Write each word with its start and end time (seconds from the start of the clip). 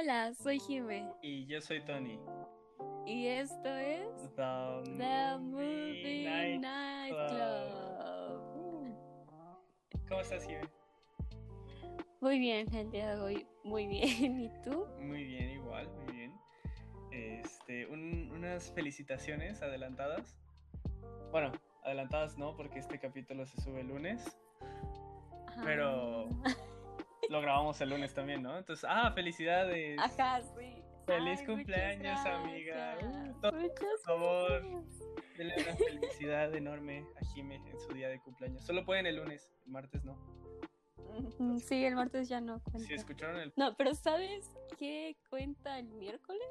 Hola, 0.00 0.32
soy 0.32 0.58
Jime. 0.60 1.12
Y 1.20 1.44
yo 1.46 1.60
soy 1.60 1.84
Tony. 1.84 2.18
Y 3.04 3.26
esto 3.26 3.68
es 3.68 4.30
The, 4.34 4.82
The 4.96 5.38
Movie 5.38 6.58
Night, 6.58 7.14
Club. 7.28 8.94
¿Cómo 10.08 10.20
estás, 10.22 10.46
Jime? 10.46 10.62
Muy 12.22 12.38
bien, 12.38 12.66
hoy. 13.20 13.46
Muy 13.62 13.86
bien. 13.88 14.40
¿Y 14.40 14.48
tú? 14.62 14.86
Muy 15.00 15.24
bien, 15.24 15.50
igual, 15.50 15.86
muy 16.06 16.14
bien. 16.14 16.32
Este, 17.10 17.86
un- 17.86 18.30
unas 18.34 18.72
felicitaciones 18.72 19.60
adelantadas. 19.60 20.34
Bueno, 21.30 21.52
adelantadas 21.84 22.38
no, 22.38 22.56
porque 22.56 22.78
este 22.78 22.98
capítulo 22.98 23.44
se 23.44 23.60
sube 23.60 23.82
el 23.82 23.88
lunes. 23.88 24.24
Pero- 25.62 26.28
Ah. 26.46 26.54
Lo 27.30 27.40
grabamos 27.40 27.80
el 27.80 27.90
lunes 27.90 28.12
también, 28.12 28.42
¿no? 28.42 28.58
Entonces, 28.58 28.84
ah, 28.88 29.12
felicidades. 29.14 29.96
Ajá, 30.00 30.40
sí. 30.42 30.82
Feliz 31.06 31.38
Ay, 31.38 31.46
cumpleaños, 31.46 32.26
amiga. 32.26 32.98
Uh, 33.00 33.40
todo- 33.40 33.52
Muchas 33.52 33.78
por 33.78 34.00
favor. 34.04 34.62
gracias. 35.36 35.66
Una 35.68 35.76
felicidad 35.76 36.54
enorme 36.56 37.06
a 37.20 37.24
Jime 37.32 37.54
en 37.54 37.78
su 37.80 37.92
día 37.94 38.08
de 38.08 38.20
cumpleaños. 38.20 38.64
Solo 38.66 38.84
pueden 38.84 39.06
el 39.06 39.14
lunes, 39.16 39.48
el 39.64 39.70
martes 39.70 40.04
no. 40.04 40.18
Sí, 41.60 41.84
el 41.84 41.94
martes 41.94 42.28
ya 42.28 42.40
no 42.40 42.60
cuenta. 42.64 42.88
Si 42.88 42.94
escucharon 42.94 43.36
el. 43.36 43.52
No, 43.56 43.76
pero 43.76 43.94
¿sabes 43.94 44.50
qué 44.76 45.16
cuenta 45.28 45.78
el 45.78 45.86
miércoles? 45.86 46.42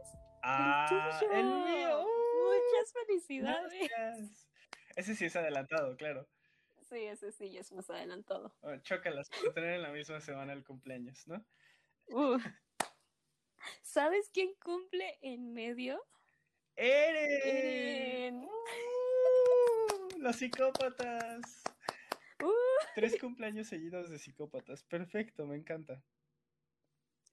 ¡Ah! 0.44 1.20
¡El 1.34 1.46
mío! 1.46 2.04
¡Uh! 2.04 2.08
Muchas 2.48 2.94
felicidades. 3.06 3.90
Gracias. 3.90 4.50
Ese 4.96 5.16
sí 5.16 5.26
es 5.26 5.36
adelantado, 5.36 5.98
claro. 5.98 6.26
Sí, 6.90 7.06
ese 7.06 7.32
sí, 7.32 7.52
ya 7.52 7.62
es 7.62 7.72
más 7.72 7.90
adelantado. 7.90 8.56
Oh, 8.62 8.76
chócalas 8.78 9.30
por 9.30 9.54
tener 9.54 9.76
en 9.76 9.84
la 9.84 9.92
misma 9.92 10.20
semana 10.22 10.54
el 10.54 10.64
cumpleaños, 10.64 11.28
¿no? 11.28 11.46
Uh. 12.08 12.40
¿Sabes 13.84 14.30
quién 14.34 14.56
cumple 14.56 15.20
en 15.22 15.54
medio? 15.54 16.04
¡Eren! 16.76 17.42
Eren. 17.44 18.44
¡Uh! 18.44 20.20
Los 20.20 20.38
psicópatas. 20.38 21.64
Uh. 22.44 22.52
Tres 22.96 23.20
cumpleaños 23.20 23.68
seguidos 23.68 24.10
de 24.10 24.18
psicópatas. 24.18 24.84
Perfecto, 24.84 25.46
me 25.46 25.58
encanta. 25.58 26.04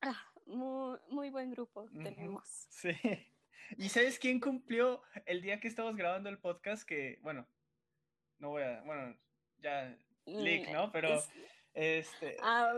Ah, 0.02 0.32
muy, 0.44 0.98
muy 1.08 1.30
buen 1.30 1.50
grupo 1.50 1.88
tenemos. 1.90 2.66
Sí. 2.68 2.90
¿Y 3.78 3.88
sabes 3.88 4.18
quién 4.18 4.38
cumplió 4.38 5.02
el 5.24 5.40
día 5.40 5.60
que 5.60 5.68
estamos 5.68 5.96
grabando 5.96 6.28
el 6.28 6.38
podcast? 6.38 6.86
Que, 6.86 7.18
bueno, 7.22 7.48
no 8.38 8.50
voy 8.50 8.62
a. 8.62 8.82
Bueno, 8.82 9.16
ya. 9.58 9.96
Leak, 10.26 10.70
¿no? 10.72 10.90
Pero, 10.92 11.14
Es- 11.14 11.30
este. 11.74 12.36
ah, 12.42 12.74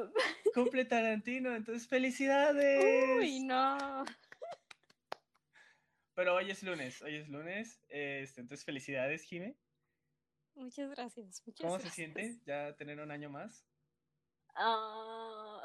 Cumple 0.54 0.84
Tarantino, 0.84 1.54
entonces 1.54 1.88
¡felicidades! 1.88 3.18
uy, 3.18 3.40
no. 3.40 4.04
Pero 6.14 6.34
hoy 6.34 6.50
es 6.50 6.62
lunes, 6.62 7.00
hoy 7.02 7.14
es 7.16 7.28
lunes. 7.28 7.80
Este, 7.88 8.40
entonces, 8.40 8.64
felicidades, 8.64 9.22
Jime. 9.22 9.56
Muchas 10.54 10.90
gracias. 10.90 11.42
Muchas 11.46 11.64
¿Cómo 11.64 11.76
se 11.78 11.82
gracias. 11.84 11.94
siente 11.94 12.40
ya 12.44 12.74
tener 12.76 12.98
un 12.98 13.10
año 13.12 13.30
más? 13.30 13.64
Ah, 14.56 15.62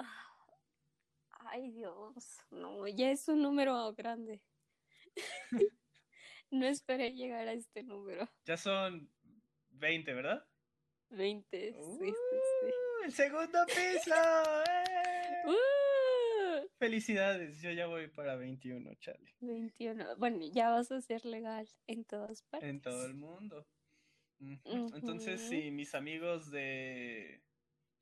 ay, 1.48 1.72
Dios. 1.72 2.38
No, 2.52 2.88
ya 2.88 3.10
es 3.10 3.28
un 3.28 3.42
número 3.42 3.92
grande. 3.96 4.44
no 6.52 6.66
esperé 6.68 7.14
llegar 7.14 7.48
a 7.48 7.54
este 7.54 7.82
número. 7.82 8.30
Ya 8.46 8.56
son 8.58 9.12
20, 9.72 10.14
¿verdad? 10.14 10.46
20. 11.10 11.74
Sí, 11.74 11.74
sí, 11.74 11.80
sí. 11.80 12.68
¡Uh! 12.68 13.06
¡El 13.06 13.12
segundo 13.12 13.66
piso! 13.66 14.16
¡Eh! 14.68 15.48
Uh, 15.48 16.68
Felicidades, 16.78 17.62
yo 17.62 17.72
ya 17.72 17.88
voy 17.88 18.08
para 18.08 18.36
21, 18.36 18.94
Charlie. 18.96 19.34
21. 19.42 20.18
Bueno, 20.18 20.40
ya 20.52 20.70
vas 20.70 20.92
a 20.92 21.02
ser 21.02 21.26
legal 21.26 21.68
en 21.88 22.04
todas 22.06 22.42
partes. 22.44 22.70
En 22.70 22.82
todo 22.82 23.06
el 23.06 23.14
mundo. 23.14 23.66
Entonces, 24.66 25.42
si 25.42 25.72
mis 25.72 25.96
amigos 25.96 26.52
de... 26.52 27.42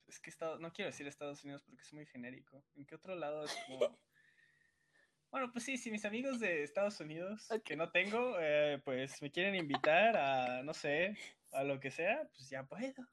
Es 0.07 0.19
que 0.19 0.29
Estados... 0.29 0.59
no 0.59 0.73
quiero 0.73 0.89
decir 0.89 1.07
Estados 1.07 1.43
Unidos 1.43 1.63
porque 1.63 1.81
es 1.81 1.93
muy 1.93 2.05
genérico. 2.05 2.63
¿En 2.75 2.85
qué 2.85 2.95
otro 2.95 3.15
lado 3.15 3.45
es 3.45 3.55
como... 3.67 3.79
Bueno, 5.31 5.49
pues 5.49 5.63
sí, 5.63 5.77
si 5.77 5.89
mis 5.91 6.03
amigos 6.03 6.41
de 6.41 6.61
Estados 6.61 6.99
Unidos, 6.99 7.47
que 7.63 7.77
no 7.77 7.89
tengo, 7.89 8.35
eh, 8.37 8.81
pues 8.83 9.21
me 9.21 9.31
quieren 9.31 9.55
invitar 9.55 10.17
a, 10.17 10.61
no 10.61 10.73
sé, 10.73 11.15
a 11.51 11.63
lo 11.63 11.79
que 11.79 11.91
sea, 11.91 12.27
pues 12.35 12.49
ya 12.49 12.63
puedo. 12.63 13.07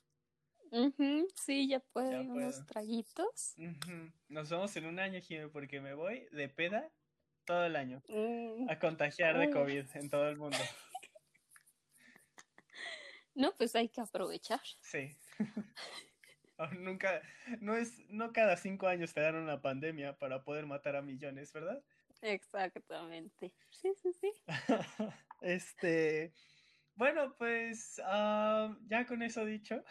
Ujú, 0.71 1.29
sí, 1.35 1.69
ya 1.69 1.81
puedo. 1.81 2.11
Ya 2.11 2.21
unos 2.21 2.57
puedo. 2.57 2.67
traguitos. 2.67 3.55
Ujú. 3.57 4.13
Nos 4.29 4.51
vemos 4.51 4.77
en 4.77 4.87
un 4.87 4.99
año, 4.99 5.21
Jimmy, 5.21 5.49
porque 5.51 5.81
me 5.81 5.95
voy 5.95 6.27
de 6.33 6.49
peda 6.49 6.91
todo 7.45 7.65
el 7.65 7.77
año 7.77 8.03
Mm, 8.09 8.69
a 8.69 8.79
contagiar 8.79 9.39
de. 9.39 9.51
COVID 9.51 9.85
en 9.95 10.11
todo 10.11 10.29
el 10.29 10.37
mundo. 10.37 10.59
No, 13.35 13.57
pues 13.57 13.77
hay 13.77 13.89
que 13.89 14.01
aprovechar. 14.01 14.61
Sí. 14.83 15.17
Oh, 16.61 16.67
Nunca, 16.75 17.23
no 17.61 17.77
es, 17.77 18.01
no 18.09 18.33
cada 18.33 18.57
cinco 18.57 18.89
años 18.89 19.15
te 19.15 19.21
dan 19.21 19.37
una 19.37 19.63
pandemia 19.63 20.19
para 20.19 20.43
poder 20.43 20.67
matar 20.67 20.97
a 20.97 21.03
millones, 21.03 21.53
¿verdad? 21.53 21.85
Exactamente. 22.21 23.55
Sí, 23.71 23.93
sí, 24.03 24.13
sí. 24.13 24.33
Este, 25.41 26.33
bueno, 26.99 27.35
pues 27.39 28.01
ah, 28.05 28.77
ya 28.89 29.07
con 29.07 29.23
eso 29.23 29.45
dicho, 29.45 29.85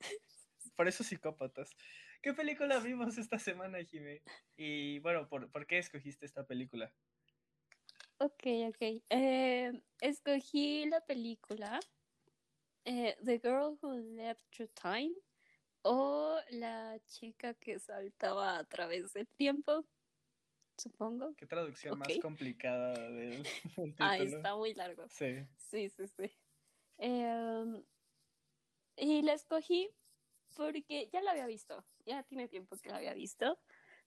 por 0.76 0.86
eso 0.86 1.02
psicópatas. 1.02 1.70
¿Qué 2.20 2.34
película 2.34 2.78
vimos 2.78 3.16
esta 3.16 3.38
semana, 3.38 3.82
Jimé? 3.82 4.22
Y 4.56 4.98
bueno, 4.98 5.26
¿por, 5.28 5.50
por 5.50 5.66
qué 5.66 5.78
escogiste 5.78 6.26
esta 6.26 6.46
película? 6.46 6.92
Ok, 8.18 8.46
ok. 8.68 9.02
Eh, 9.08 9.72
escogí 10.00 10.84
la 10.86 11.00
película 11.00 11.80
eh, 12.84 13.16
The 13.24 13.40
Girl 13.40 13.78
Who 13.80 13.94
Left 14.14 14.42
Through 14.50 14.72
Time 14.74 15.14
o 15.82 16.38
La 16.50 16.98
chica 17.06 17.54
que 17.54 17.78
saltaba 17.78 18.58
a 18.58 18.64
través 18.64 19.14
del 19.14 19.26
tiempo, 19.28 19.86
supongo. 20.76 21.34
¿Qué 21.36 21.46
traducción 21.46 21.98
más 21.98 22.16
complicada 22.20 22.92
del, 23.10 23.42
del 23.76 23.94
Ah, 23.98 24.16
título? 24.18 24.36
está 24.36 24.56
muy 24.56 24.74
largo. 24.74 25.08
Sí. 25.08 25.46
Sí, 25.56 25.88
sí, 25.90 26.06
sí. 26.08 26.32
Eh, 26.98 27.84
y 28.96 29.22
la 29.22 29.32
escogí 29.34 29.90
porque 30.56 31.08
ya 31.12 31.20
la 31.20 31.32
había 31.32 31.46
visto, 31.46 31.84
ya 32.06 32.22
tiene 32.22 32.48
tiempo 32.48 32.76
que 32.76 32.88
la 32.90 32.96
había 32.98 33.14
visto. 33.14 33.58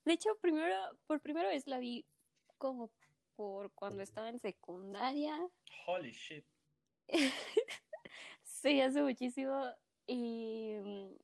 De 0.04 0.14
hecho, 0.14 0.30
primero, 0.40 0.74
por 1.06 1.20
primera 1.20 1.48
vez 1.48 1.66
la 1.66 1.78
vi 1.78 2.06
como 2.56 2.90
por 3.36 3.72
cuando 3.74 4.02
estaba 4.02 4.28
en 4.30 4.38
secundaria. 4.40 5.38
Holy 5.86 6.12
shit. 6.12 6.46
Sí, 8.42 8.80
hace 8.80 9.02
muchísimo. 9.02 9.64
Y 10.06 10.74
mm, 10.82 11.16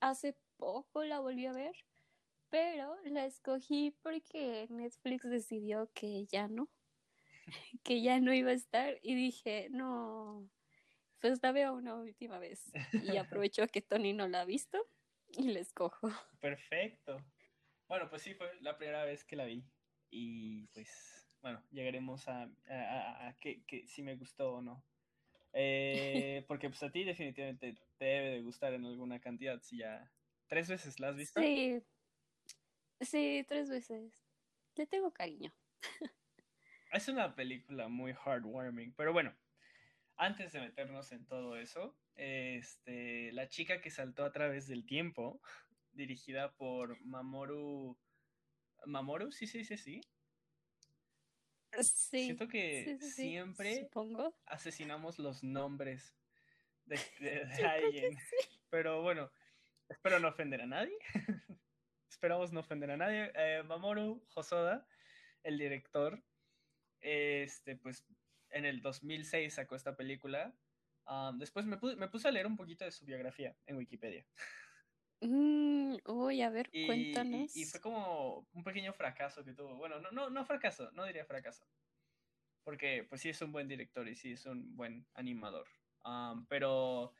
hace 0.00 0.34
poco 0.56 1.04
la 1.04 1.20
volví 1.20 1.44
a 1.46 1.52
ver, 1.52 1.74
pero 2.50 2.96
la 3.04 3.26
escogí 3.26 3.90
porque 4.02 4.66
Netflix 4.70 5.24
decidió 5.24 5.90
que 5.92 6.26
ya 6.26 6.48
no, 6.48 6.68
que 7.84 8.02
ya 8.02 8.20
no 8.20 8.32
iba 8.34 8.50
a 8.50 8.54
estar 8.54 8.98
y 9.02 9.14
dije, 9.14 9.68
no, 9.70 10.48
pues 11.20 11.42
la 11.42 11.52
veo 11.52 11.74
una 11.74 11.94
última 11.96 12.38
vez. 12.38 12.72
Y 12.92 13.16
aprovecho 13.18 13.66
que 13.68 13.82
Tony 13.82 14.12
no 14.12 14.28
la 14.28 14.42
ha 14.42 14.44
visto 14.44 14.78
y 15.28 15.48
la 15.52 15.60
escojo. 15.60 16.10
Perfecto. 16.40 17.18
Bueno, 17.88 18.08
pues 18.10 18.22
sí, 18.22 18.34
fue 18.34 18.50
la 18.60 18.76
primera 18.76 19.04
vez 19.04 19.24
que 19.24 19.36
la 19.36 19.44
vi. 19.44 19.64
Y 20.10 20.66
pues, 20.68 21.38
bueno, 21.42 21.62
llegaremos 21.70 22.28
a, 22.28 22.42
a, 22.42 22.48
a- 22.68 23.28
a 23.28 23.36
que, 23.38 23.64
que 23.64 23.86
si 23.86 24.02
me 24.02 24.16
gustó 24.16 24.54
o 24.54 24.62
no. 24.62 24.84
Eh, 25.52 26.44
porque 26.46 26.68
pues 26.68 26.82
a 26.82 26.90
ti 26.92 27.04
definitivamente 27.04 27.74
te 27.98 28.04
debe 28.04 28.30
de 28.30 28.40
gustar 28.42 28.74
en 28.74 28.84
alguna 28.84 29.20
cantidad. 29.20 29.60
Si 29.62 29.78
ya 29.78 30.12
tres 30.46 30.68
veces 30.68 31.00
la 31.00 31.08
has 31.08 31.16
visto. 31.16 31.40
Sí, 31.40 31.82
sí, 33.00 33.44
tres 33.48 33.68
veces. 33.70 34.24
Le 34.74 34.86
tengo 34.86 35.12
cariño. 35.12 35.52
Es 36.92 37.08
una 37.08 37.34
película 37.34 37.88
muy 37.88 38.12
heartwarming. 38.12 38.94
Pero 38.94 39.12
bueno, 39.12 39.34
antes 40.16 40.52
de 40.52 40.60
meternos 40.60 41.12
en 41.12 41.26
todo 41.26 41.56
eso, 41.56 41.96
este, 42.16 43.32
La 43.32 43.48
chica 43.48 43.80
que 43.80 43.90
saltó 43.90 44.24
a 44.24 44.32
través 44.32 44.66
del 44.68 44.86
tiempo, 44.86 45.40
dirigida 45.92 46.52
por 46.56 47.00
Mamoru. 47.04 47.98
¿Mamoru? 48.86 49.32
Sí, 49.32 49.46
sí, 49.46 49.64
sí, 49.64 49.76
sí. 49.76 50.00
Sí, 51.82 52.24
Siento 52.24 52.48
que 52.48 52.84
sí, 52.84 52.98
sí, 52.98 53.10
sí, 53.10 53.12
siempre 53.14 53.74
supongo. 53.84 54.34
asesinamos 54.46 55.18
los 55.18 55.44
nombres 55.44 56.16
de, 56.86 56.98
de- 57.20 57.44
de 57.44 57.64
alguien. 57.64 58.16
Pero 58.70 59.02
bueno, 59.02 59.30
espero 59.88 60.18
no 60.18 60.28
ofender 60.28 60.62
a 60.62 60.66
nadie. 60.66 60.96
Esperamos 62.18 62.52
no 62.52 62.58
ofender 62.58 62.90
a 62.90 62.96
nadie. 62.96 63.30
Eh, 63.36 63.62
Mamoru 63.64 64.20
Hosoda, 64.34 64.84
el 65.44 65.56
director, 65.56 66.20
este, 67.00 67.76
pues 67.76 68.04
en 68.50 68.64
el 68.64 68.82
2006 68.82 69.54
sacó 69.54 69.76
esta 69.76 69.94
película. 69.94 70.52
Um, 71.06 71.38
después 71.38 71.64
me, 71.64 71.78
pu- 71.78 71.94
me 71.96 72.08
puse 72.08 72.26
a 72.26 72.32
leer 72.32 72.48
un 72.48 72.56
poquito 72.56 72.84
de 72.84 72.90
su 72.90 73.04
biografía 73.04 73.54
en 73.66 73.76
Wikipedia. 73.76 74.26
Mm, 75.20 75.98
uy, 76.06 76.42
a 76.42 76.50
ver, 76.50 76.68
Y, 76.72 76.86
cuéntanos. 76.86 77.54
y- 77.56 77.62
y 77.62 77.64
fue 77.66 77.80
como 77.80 78.48
un 78.52 78.64
pequeño 78.64 78.92
fracaso 78.92 79.44
que 79.44 79.54
tuvo. 79.54 79.76
Bueno, 79.76 80.00
no, 80.00 80.10
no, 80.10 80.28
no 80.28 80.44
fracaso, 80.44 80.90
no 80.90 81.04
diría 81.04 81.24
fracaso. 81.24 81.64
Porque 82.64 83.06
pues 83.08 83.20
sí 83.20 83.28
es 83.28 83.40
un 83.42 83.52
buen 83.52 83.68
director 83.68 84.08
y 84.08 84.16
sí 84.16 84.32
es 84.32 84.44
un 84.44 84.74
buen 84.76 85.06
animador. 85.14 85.68
Pero 86.48 87.14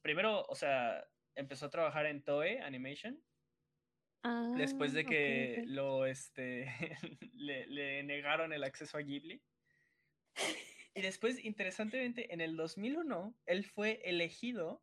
primero, 0.00 0.46
o 0.48 0.54
sea, 0.54 1.06
empezó 1.34 1.66
a 1.66 1.70
trabajar 1.70 2.06
en 2.06 2.22
Toei 2.24 2.56
Animation 2.56 3.22
Ah, 4.22 4.54
después 4.56 4.92
de 4.92 5.02
ok, 5.02 5.08
que 5.08 5.62
lo 5.66 6.06
este 6.06 6.66
le, 7.34 7.66
le 7.66 8.02
negaron 8.02 8.52
el 8.52 8.64
acceso 8.64 8.98
a 8.98 9.00
Ghibli. 9.00 9.42
Y 10.94 11.00
después, 11.00 11.44
interesantemente, 11.44 12.32
en 12.34 12.40
el 12.40 12.56
2001, 12.56 13.38
él 13.46 13.64
fue 13.64 14.00
elegido 14.04 14.82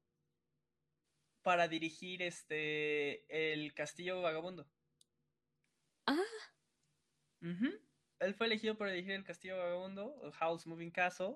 para 1.42 1.68
dirigir 1.68 2.22
este 2.22 3.54
el 3.54 3.74
Castillo 3.74 4.22
Vagabundo. 4.22 4.68
Ah. 6.08 6.16
Ujú. 7.42 7.70
Él 8.20 8.34
fue 8.34 8.48
elegido 8.48 8.78
para 8.78 8.92
dirigir 8.92 9.12
el 9.12 9.24
Castillo 9.24 9.58
Vagabundo, 9.58 10.32
House 10.34 10.66
Moving 10.66 10.92
Castle, 10.92 11.36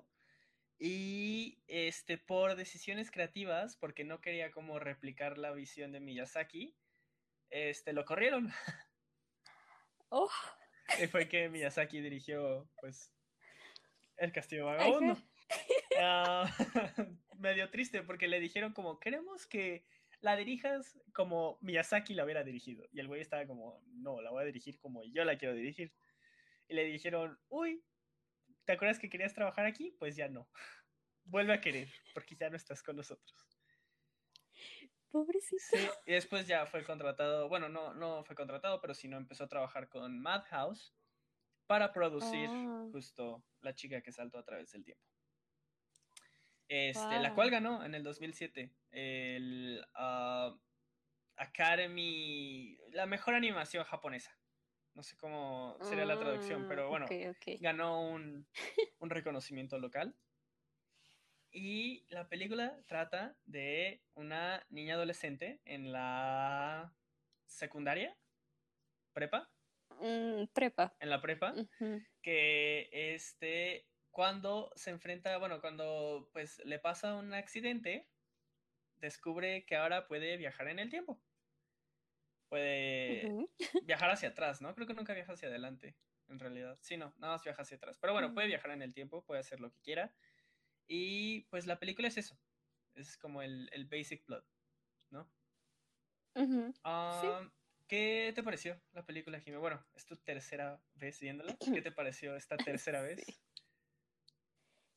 y 0.78 1.62
este 1.68 2.16
por 2.18 2.56
decisiones 2.56 3.10
creativas, 3.10 3.76
porque 3.76 4.02
no 4.04 4.20
quería 4.20 4.50
como 4.50 4.78
replicar 4.78 5.36
la 5.36 5.52
visión 5.52 5.92
de 5.92 6.00
Miyazaki, 6.00 6.74
este 7.50 7.92
lo 7.92 8.04
corrieron. 8.04 8.52
Oh, 10.10 10.30
Y 11.00 11.06
fue 11.06 11.28
que 11.28 11.48
Miyazaki 11.48 12.00
dirigió, 12.00 12.68
pues, 12.80 13.12
El 14.16 14.32
Castillo 14.32 14.66
Vagabundo. 14.66 15.16
Ah, 16.00 16.44
medio 17.38 17.70
triste 17.70 18.02
porque 18.02 18.28
le 18.28 18.40
dijeron 18.40 18.72
como, 18.72 18.98
queremos 18.98 19.46
que 19.46 19.84
la 20.20 20.36
dirijas 20.36 20.98
como 21.12 21.58
Miyazaki 21.60 22.14
la 22.14 22.24
hubiera 22.24 22.44
dirigido. 22.44 22.86
Y 22.92 23.00
el 23.00 23.08
güey 23.08 23.20
estaba 23.20 23.46
como, 23.46 23.82
no, 23.86 24.20
la 24.20 24.30
voy 24.30 24.42
a 24.42 24.46
dirigir 24.46 24.78
como 24.78 25.04
yo 25.04 25.24
la 25.24 25.38
quiero 25.38 25.54
dirigir. 25.54 25.92
Y 26.68 26.74
le 26.74 26.84
dijeron, 26.84 27.38
uy, 27.48 27.82
¿te 28.64 28.72
acuerdas 28.72 28.98
que 28.98 29.10
querías 29.10 29.34
trabajar 29.34 29.66
aquí? 29.66 29.94
Pues 29.98 30.16
ya 30.16 30.28
no. 30.28 30.48
Vuelve 31.24 31.52
a 31.52 31.60
querer, 31.60 31.88
porque 32.14 32.36
ya 32.36 32.50
no 32.50 32.56
estás 32.56 32.82
con 32.82 32.96
nosotros. 32.96 33.59
Pobrecito. 35.10 35.62
Sí, 35.70 35.88
y 36.06 36.12
después 36.12 36.46
ya 36.46 36.66
fue 36.66 36.84
contratado, 36.84 37.48
bueno, 37.48 37.68
no, 37.68 37.94
no 37.94 38.24
fue 38.24 38.34
contratado, 38.36 38.80
pero 38.80 38.94
sí 38.94 39.08
no 39.08 39.16
empezó 39.16 39.44
a 39.44 39.48
trabajar 39.48 39.88
con 39.88 40.20
Madhouse 40.20 40.94
para 41.66 41.92
producir 41.92 42.48
Ah. 42.50 42.88
justo 42.92 43.44
La 43.60 43.74
chica 43.74 44.00
que 44.00 44.12
saltó 44.12 44.38
a 44.38 44.44
través 44.44 44.72
del 44.72 44.84
tiempo. 44.84 45.04
Este, 46.68 47.18
la 47.18 47.34
cual 47.34 47.50
ganó 47.50 47.84
en 47.84 47.94
el 47.96 48.02
2007 48.04 48.72
el 48.92 49.84
ah, 49.94 50.56
Academy, 51.36 52.78
la 52.92 53.06
mejor 53.06 53.34
animación 53.34 53.84
japonesa. 53.84 54.36
No 54.94 55.02
sé 55.02 55.16
cómo 55.16 55.78
sería 55.82 56.04
la 56.04 56.18
traducción, 56.18 56.64
Ah, 56.64 56.66
pero 56.68 56.88
bueno, 56.88 57.06
ganó 57.60 58.02
un, 58.02 58.46
un 58.98 59.10
reconocimiento 59.10 59.78
local. 59.78 60.14
Y 61.52 62.06
la 62.08 62.28
película 62.28 62.82
trata 62.86 63.36
de 63.44 64.04
una 64.14 64.64
niña 64.70 64.94
adolescente 64.94 65.60
en 65.64 65.92
la 65.92 66.96
secundaria, 67.46 68.16
prepa, 69.12 69.50
Mm, 70.00 70.46
prepa. 70.54 70.96
en 71.00 71.10
la 71.10 71.20
prepa, 71.20 71.54
que 72.22 72.88
este, 72.92 73.88
cuando 74.10 74.70
se 74.76 74.90
enfrenta, 74.90 75.36
bueno, 75.38 75.60
cuando 75.60 76.30
pues 76.32 76.60
le 76.64 76.78
pasa 76.78 77.16
un 77.16 77.34
accidente, 77.34 78.08
descubre 78.96 79.64
que 79.66 79.76
ahora 79.76 80.06
puede 80.08 80.36
viajar 80.36 80.68
en 80.68 80.78
el 80.78 80.90
tiempo. 80.90 81.22
Puede 82.48 83.36
viajar 83.80 84.10
hacia 84.10 84.30
atrás, 84.30 84.60
¿no? 84.60 84.74
Creo 84.74 84.86
que 84.86 84.94
nunca 84.94 85.14
viaja 85.14 85.32
hacia 85.32 85.48
adelante, 85.48 85.96
en 86.28 86.38
realidad. 86.38 86.78
Sí, 86.82 86.96
no, 86.96 87.14
nada 87.18 87.34
más 87.34 87.44
viaja 87.44 87.62
hacia 87.62 87.76
atrás. 87.76 87.98
Pero 88.00 88.12
bueno, 88.12 88.34
puede 88.34 88.48
viajar 88.48 88.72
en 88.72 88.82
el 88.82 88.92
tiempo, 88.94 89.24
puede 89.24 89.40
hacer 89.40 89.60
lo 89.60 89.70
que 89.70 89.80
quiera. 89.80 90.14
Y 90.92 91.42
pues 91.50 91.68
la 91.68 91.78
película 91.78 92.08
es 92.08 92.16
eso. 92.18 92.36
Es 92.96 93.16
como 93.16 93.42
el, 93.42 93.70
el 93.72 93.84
basic 93.84 94.24
plot, 94.24 94.44
¿no? 95.10 95.30
Ujú. 96.34 96.74
Ah, 96.82 97.48
¿Qué 97.86 98.32
te 98.34 98.42
pareció 98.42 98.82
la 98.92 99.06
película, 99.06 99.38
Jimmy? 99.38 99.58
Bueno, 99.58 99.86
es 99.94 100.04
tu 100.04 100.16
tercera 100.16 100.82
vez 100.94 101.20
viéndola. 101.20 101.56
¿Qué 101.78 101.80
te 101.80 101.92
pareció 101.92 102.34
esta 102.34 102.56
tercera 102.56 103.02
vez? 103.02 103.24
Sí. 103.24 103.38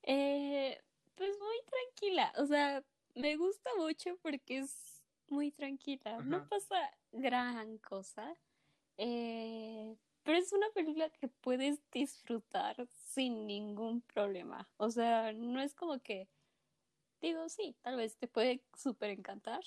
Eh, 0.02 0.82
pues 1.16 1.30
muy 1.40 1.58
tranquila, 1.70 2.34
o 2.38 2.46
sea, 2.48 2.84
me 3.14 3.38
gusta 3.38 3.70
mucho 3.78 4.18
porque 4.24 4.60
es 4.60 5.04
muy 5.28 5.52
tranquila, 5.52 6.22
no 6.24 6.50
pasa 6.50 6.76
gran 7.12 7.78
cosa, 7.78 8.36
eh, 8.98 9.96
pero 10.24 10.38
es 10.38 10.54
una 10.54 10.70
película 10.72 11.10
que 11.10 11.28
puedes 11.28 11.82
disfrutar 11.92 12.88
sin 12.90 13.48
ningún 13.48 14.02
problema, 14.02 14.72
o 14.78 14.90
sea, 14.92 15.34
no 15.34 15.62
es 15.62 15.76
como 15.76 16.02
que, 16.02 16.30
digo, 17.22 17.50
sí, 17.50 17.78
tal 17.82 17.98
vez 17.98 18.18
te 18.18 18.28
puede 18.28 18.66
súper 18.78 19.12
encantar, 19.12 19.62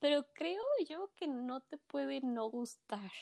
pero 0.00 0.26
creo 0.34 0.62
yo 0.88 1.12
que 1.16 1.28
no 1.28 1.60
te 1.62 1.78
puede 1.78 2.20
no 2.22 2.48
gustar, 2.50 3.12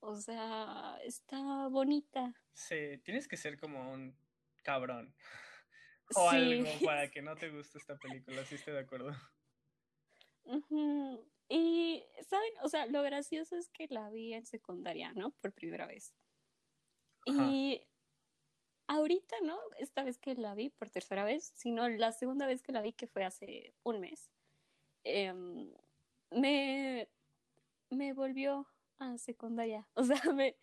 o 0.00 0.16
sea, 0.16 0.98
está 1.04 1.68
bonita. 1.68 2.34
Sí, 2.52 2.98
tienes 3.04 3.28
que 3.28 3.36
ser 3.36 3.58
como 3.58 3.90
un 3.92 4.16
cabrón 4.62 5.14
o 6.14 6.28
Sí. 6.28 6.30
algo 6.30 6.82
para 6.82 7.10
que 7.10 7.22
no 7.22 7.38
te 7.38 7.50
guste 7.50 7.78
esta 7.78 7.96
película, 7.98 8.44
sí 8.44 8.56
estoy 8.56 8.74
de 8.74 8.80
acuerdo. 8.80 9.12
Ujú. 10.44 11.24
Y, 11.50 12.04
¿saben? 12.28 12.52
O 12.62 12.68
sea, 12.68 12.86
lo 12.86 13.02
gracioso 13.02 13.56
es 13.56 13.68
que 13.68 13.88
la 13.88 14.08
vi 14.08 14.34
en 14.34 14.46
secundaria, 14.46 15.12
¿no? 15.14 15.32
Por 15.32 15.52
primera 15.52 15.86
vez. 15.86 16.14
Ajá. 17.26 17.50
Y 17.50 17.84
ahorita, 18.86 19.36
¿no? 19.42 19.58
Esta 19.78 20.04
vez 20.04 20.18
que 20.18 20.34
la 20.36 20.54
vi 20.54 20.70
por 20.70 20.90
tercera 20.90 21.24
vez, 21.24 21.52
sino 21.56 21.88
la 21.88 22.12
segunda 22.12 22.46
vez 22.46 22.62
que 22.62 22.72
la 22.72 22.82
vi, 22.82 22.92
que 22.92 23.08
fue 23.08 23.24
hace 23.24 23.74
un 23.82 23.98
mes, 23.98 24.30
em, 25.02 25.72
me, 26.30 27.08
me 27.90 28.12
volvió 28.12 28.66
a 28.98 29.18
secundaria. 29.18 29.88
O 29.96 30.04
sea, 30.04 30.32
me, 30.32 30.56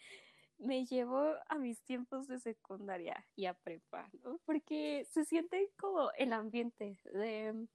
me 0.57 0.85
llevó 0.85 1.35
a 1.47 1.57
mis 1.57 1.81
tiempos 1.83 2.27
de 2.27 2.39
secundaria 2.39 3.27
y 3.35 3.45
a 3.45 3.53
prepa, 3.53 4.09
¿no? 4.23 4.39
Porque 4.45 5.05
se 5.09 5.25
siente 5.25 5.71
como 5.77 6.11
el 6.13 6.33
ambiente 6.33 6.99
de... 7.06 7.67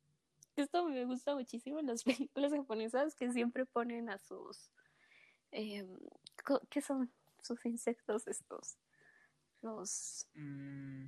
Esto 0.56 0.86
me 0.86 1.04
gusta 1.04 1.34
muchísimo 1.34 1.78
en 1.80 1.86
las 1.86 2.04
películas 2.30 2.52
japonesas 2.52 3.14
que 3.14 3.30
siempre 3.32 3.64
ponen 3.66 4.10
a 4.10 4.18
sus... 4.18 4.70
co- 6.44 6.60
¿Qué 6.70 6.80
son 6.80 7.12
sus 7.40 7.64
insectos 7.66 8.26
estos? 8.26 8.76
Los... 9.62 10.26
Mm, 10.34 11.04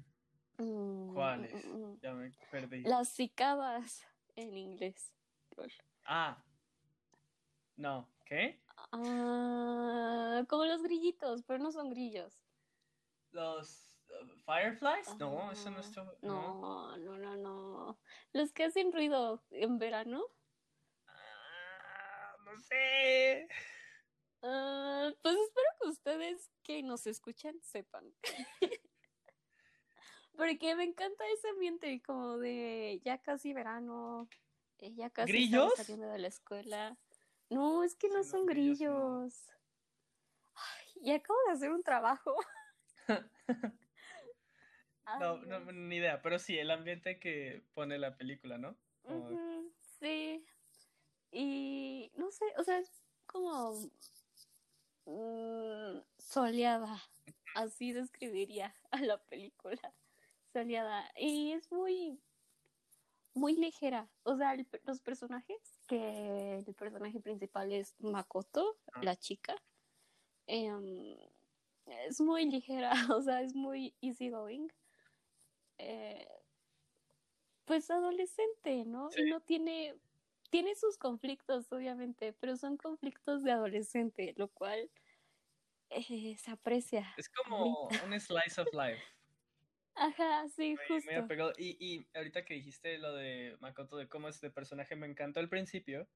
mm, 0.59 1.15
¿Cuáles? 1.15 1.67
mm, 1.67 1.95
Ya 2.01 2.13
me 2.15 2.33
perdí. 2.51 2.83
Las 2.83 3.09
cicadas 3.11 4.07
en 4.37 4.57
inglés. 4.57 5.13
Ah. 6.05 6.43
No, 7.77 8.09
¿qué? 8.25 8.61
Ah, 8.93 10.45
como 10.49 10.65
los 10.65 10.83
grillitos, 10.83 11.43
pero 11.43 11.59
no 11.59 11.73
son 11.73 11.91
grillos. 11.91 12.41
¿Los 13.33 13.94
Fireflies? 14.45 15.17
No, 15.19 15.51
eso 15.51 15.71
no 15.71 15.81
es... 15.81 15.97
No. 16.23 16.61
No, 16.61 16.97
no, 16.99 17.19
no, 17.19 17.37
no. 17.37 17.99
Los 18.33 18.53
que 18.53 18.65
hacen 18.65 18.93
ruido 18.93 19.43
en 19.51 19.79
verano. 19.79 20.23
Ah, 21.07 22.37
no 22.45 22.59
sé. 22.59 23.49
Ah, 24.43 25.11
pues 25.23 25.37
espero 25.37 25.67
que 25.81 25.89
ustedes 25.89 26.51
que 26.63 26.83
nos 26.83 27.07
escuchan 27.07 27.59
sepan. 27.63 28.13
Porque 30.37 30.75
me 30.75 30.85
encanta 30.85 31.25
ese 31.29 31.49
ambiente 31.49 32.03
como 32.03 32.39
de 32.39 33.01
ya 33.05 33.19
casi 33.19 33.55
verano, 33.55 34.29
eh, 34.79 34.93
ya 34.95 35.09
casi 35.11 35.33
¿Grillos? 35.33 35.73
saliendo 35.77 36.09
de 36.09 36.19
la 36.19 36.29
escuela. 36.29 36.99
No, 37.49 37.85
es 37.85 37.95
que 37.95 38.09
no 38.09 38.25
son 38.25 38.47
grillos 38.47 38.81
no. 38.81 39.21
grillos. 39.21 39.51
Ay, 40.55 40.87
y 41.03 41.13
acabo 41.13 41.39
de 41.47 41.53
hacer 41.53 41.71
un 41.71 41.83
trabajo. 41.83 42.35
No, 45.21 45.35
Ay, 45.35 45.41
no, 45.47 45.61
ni 45.73 45.97
idea, 45.97 46.23
pero 46.23 46.39
sí, 46.39 46.59
el 46.59 46.71
ambiente 46.71 47.19
que 47.19 47.63
pone 47.75 47.99
la 47.99 48.17
película, 48.17 48.57
¿no? 48.59 48.77
Como- 49.03 49.71
sí. 50.01 50.45
Y 51.31 52.11
no 52.17 52.31
sé, 52.31 52.45
o 52.59 52.65
sea, 52.65 52.79
es 52.79 52.91
como 53.27 53.75
mm, 55.07 55.99
soleada. 56.19 57.03
Así 57.55 57.93
describiría 57.93 58.75
a 58.91 59.01
la 59.01 59.19
película. 59.19 59.95
Soleada. 60.53 61.11
Y 61.17 61.53
es 61.53 61.71
muy, 61.73 62.19
muy 63.35 63.57
ligera. 63.57 64.09
O 64.23 64.37
sea, 64.37 64.55
el 64.55 64.67
los 64.85 65.01
personajes, 65.01 65.59
que 65.87 66.59
el 66.59 66.75
personaje 66.75 67.21
principal 67.21 67.73
es 67.73 67.95
Makoto, 68.01 68.77
Ah. 68.93 69.01
la 69.03 69.17
chica. 69.17 69.55
em, 70.47 71.17
es 71.87 72.21
muy 72.21 72.45
ligera, 72.51 72.93
o 73.19 73.23
sea, 73.23 73.41
es 73.43 73.55
muy 73.55 73.95
easygoing. 74.03 74.71
Eh, 75.79 76.27
pues 77.65 77.91
adolescente, 77.91 78.85
¿no? 78.85 79.11
Sí. 79.11 79.23
Y 79.23 79.31
no 79.31 79.41
tiene 79.41 79.95
tiene 80.51 80.77
sus 80.77 80.99
conflictos, 80.99 81.73
obviamente, 81.73 82.33
pero 82.33 82.57
son 82.57 82.77
conflictos 82.77 83.43
de 83.43 83.51
adolescente, 83.51 84.35
lo 84.37 84.47
cual 84.49 84.89
eh, 85.91 86.37
se 86.39 86.51
aprecia. 86.51 87.13
Es 87.17 87.29
como 87.29 87.89
un 87.89 88.21
slice 88.21 88.61
of 88.61 88.69
life. 88.73 89.03
Ajá, 89.97 90.49
sí, 90.49 90.77
justo. 90.89 91.11
Y, 91.59 91.77
y 91.81 92.07
ahorita 92.15 92.45
que 92.45 92.55
dijiste 92.55 92.99
lo 92.99 93.15
de 93.15 93.57
Makoto, 93.61 93.97
de 93.97 94.09
cómo 94.09 94.29
este 94.29 94.51
personaje 94.51 94.97
me 94.97 95.07
encantó 95.07 95.41
al 95.41 95.49
principio, 95.49 96.09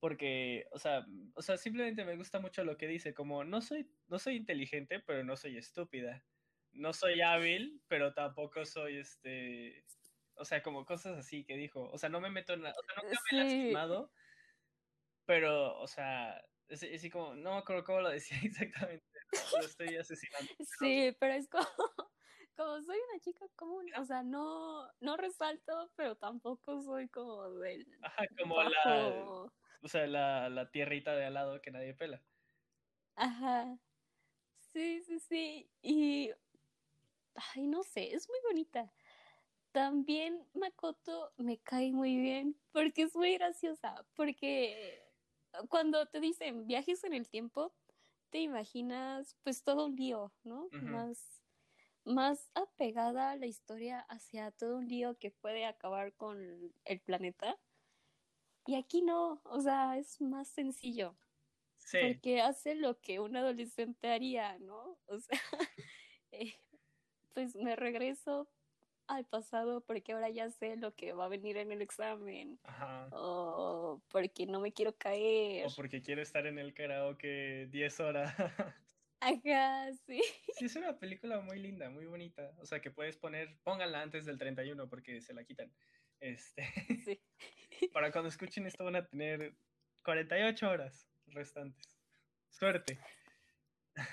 porque, 0.00 0.66
o 0.72 0.78
sea, 0.78 1.06
o 1.34 1.42
sea, 1.42 1.58
simplemente 1.58 2.04
me 2.04 2.16
gusta 2.16 2.40
mucho 2.40 2.64
lo 2.64 2.76
que 2.78 2.86
dice, 2.88 3.12
como 3.12 3.44
no 3.44 3.60
soy, 3.60 3.90
no 4.08 4.18
soy 4.18 4.36
inteligente, 4.36 5.00
pero 5.00 5.24
no 5.24 5.36
soy 5.36 5.58
estúpida. 5.58 6.24
No 6.72 6.92
soy 6.92 7.20
hábil, 7.20 7.82
pero 7.88 8.14
tampoco 8.14 8.64
soy 8.64 8.98
este, 8.98 9.84
o 10.34 10.44
sea, 10.44 10.62
como 10.62 10.84
cosas 10.84 11.18
así 11.18 11.44
que 11.44 11.56
dijo. 11.56 11.88
O 11.90 11.98
sea, 11.98 12.08
no 12.08 12.20
me 12.20 12.30
meto 12.30 12.54
en 12.54 12.62
nada, 12.62 12.74
o 12.78 12.82
sea, 12.82 13.02
nunca 13.02 13.20
me 13.32 13.38
he 13.38 13.44
lastimado, 13.44 14.12
pero, 15.26 15.78
o 15.78 15.86
sea, 15.86 16.42
es 16.68 16.82
así 16.82 17.10
como, 17.10 17.34
no 17.34 17.52
me 17.52 17.58
acuerdo 17.58 17.84
cómo 17.84 18.00
lo 18.00 18.10
decía 18.10 18.38
exactamente, 18.44 19.06
lo 19.32 19.66
estoy 19.66 19.96
asesinando. 19.96 20.52
Sí, 20.78 21.16
pero 21.18 21.34
es 21.34 21.48
como, 21.48 21.66
como 22.56 22.82
soy 22.82 22.98
una 23.10 23.20
chica 23.20 23.46
común, 23.56 23.86
o 23.96 24.04
sea, 24.04 24.22
no, 24.22 24.88
no 25.00 25.16
resalto, 25.16 25.92
pero 25.96 26.16
tampoco 26.16 26.80
soy 26.82 27.08
como 27.08 27.50
del... 27.54 27.86
Ajá, 28.02 28.24
como 28.38 28.62
la 28.62 29.50
o 29.82 29.88
sea, 29.88 30.06
la, 30.06 30.48
la 30.48 30.70
tierrita 30.70 31.14
de 31.14 31.24
al 31.24 31.34
lado 31.34 31.60
que 31.62 31.70
nadie 31.70 31.94
pela. 31.94 32.22
Ajá. 33.16 33.78
Sí, 34.60 35.02
sí, 35.02 35.18
sí. 35.18 35.70
Y. 35.82 36.30
Ay, 37.34 37.66
no 37.66 37.82
sé, 37.82 38.14
es 38.14 38.28
muy 38.28 38.38
bonita. 38.46 38.92
También 39.72 40.44
Makoto 40.54 41.32
me 41.36 41.58
cae 41.58 41.92
muy 41.92 42.16
bien 42.16 42.56
porque 42.72 43.02
es 43.02 43.14
muy 43.14 43.34
graciosa. 43.34 44.04
Porque 44.14 45.00
cuando 45.68 46.06
te 46.06 46.20
dicen 46.20 46.66
viajes 46.66 47.04
en 47.04 47.14
el 47.14 47.28
tiempo, 47.28 47.72
te 48.30 48.38
imaginas 48.38 49.36
pues 49.42 49.62
todo 49.62 49.86
un 49.86 49.96
lío, 49.96 50.32
¿no? 50.44 50.68
Más, 50.72 51.42
más 52.04 52.50
apegada 52.54 53.32
a 53.32 53.36
la 53.36 53.46
historia 53.46 54.00
hacia 54.08 54.50
todo 54.52 54.78
un 54.78 54.88
lío 54.88 55.18
que 55.18 55.30
puede 55.30 55.66
acabar 55.66 56.14
con 56.14 56.72
el 56.84 57.00
planeta. 57.00 57.58
Y 58.66 58.76
aquí 58.76 59.02
no, 59.02 59.40
o 59.44 59.60
sea, 59.60 59.98
es 59.98 60.20
más 60.20 60.48
sencillo. 60.48 61.16
Sí. 61.76 61.98
Porque 62.02 62.40
hace 62.40 62.74
lo 62.74 63.00
que 63.00 63.20
un 63.20 63.36
adolescente 63.36 64.08
haría, 64.08 64.58
¿no? 64.58 64.98
O 65.06 65.18
sea, 65.18 65.40
eh, 66.30 66.54
pues 67.34 67.56
me 67.56 67.76
regreso 67.76 68.48
al 69.06 69.24
pasado 69.26 69.80
porque 69.80 70.12
ahora 70.12 70.30
ya 70.30 70.50
sé 70.50 70.76
lo 70.76 70.94
que 70.94 71.12
va 71.12 71.24
a 71.24 71.28
venir 71.28 71.56
en 71.56 71.72
el 71.72 71.82
examen. 71.82 72.58
Ajá. 72.64 73.08
O 73.12 74.00
porque 74.08 74.46
no 74.46 74.60
me 74.60 74.72
quiero 74.72 74.96
caer. 74.96 75.66
O 75.66 75.74
porque 75.74 76.00
quiero 76.02 76.22
estar 76.22 76.46
en 76.46 76.58
el 76.58 76.72
karaoke 76.74 77.66
10 77.70 78.00
horas. 78.00 78.34
Ajá, 79.20 79.92
sí. 80.06 80.22
Sí, 80.56 80.64
es 80.64 80.76
una 80.76 80.98
película 80.98 81.40
muy 81.40 81.58
linda, 81.58 81.90
muy 81.90 82.06
bonita. 82.06 82.54
O 82.58 82.64
sea, 82.64 82.80
que 82.80 82.90
puedes 82.90 83.18
poner, 83.18 83.58
pónganla 83.64 84.00
antes 84.00 84.24
del 84.24 84.38
31 84.38 84.88
porque 84.88 85.20
se 85.20 85.34
la 85.34 85.44
quitan. 85.44 85.72
Este. 86.20 86.64
Sí. 87.80 87.88
Para 87.94 88.12
cuando 88.12 88.28
escuchen 88.28 88.66
esto 88.66 88.84
van 88.84 88.96
a 88.96 89.06
tener 89.06 89.54
48 90.02 90.68
horas 90.68 91.08
restantes. 91.28 91.98
Suerte. 92.50 92.98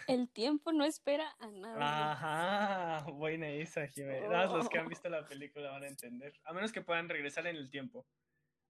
El 0.08 0.29
tiempo 0.29 0.72
no 0.72 0.86
espera 0.86 1.36
a 1.39 1.48
nada. 1.48 2.12
Ajá, 2.12 3.12
buena 3.12 3.50
esa, 3.50 3.88
Jiménez. 3.88 4.29
Los 4.29 4.70
que 4.70 4.79
han 4.79 4.88
visto 4.88 5.10
la 5.10 5.25
película 5.25 5.72
van 5.72 5.84
a 5.84 5.88
entender. 5.88 6.34
A 6.44 6.53
menos 6.53 6.72
que 6.72 6.82
puedan 6.82 7.10
regresar 7.10 7.48
en 7.48 7.56
el 7.56 7.70
tiempo. 7.70 8.08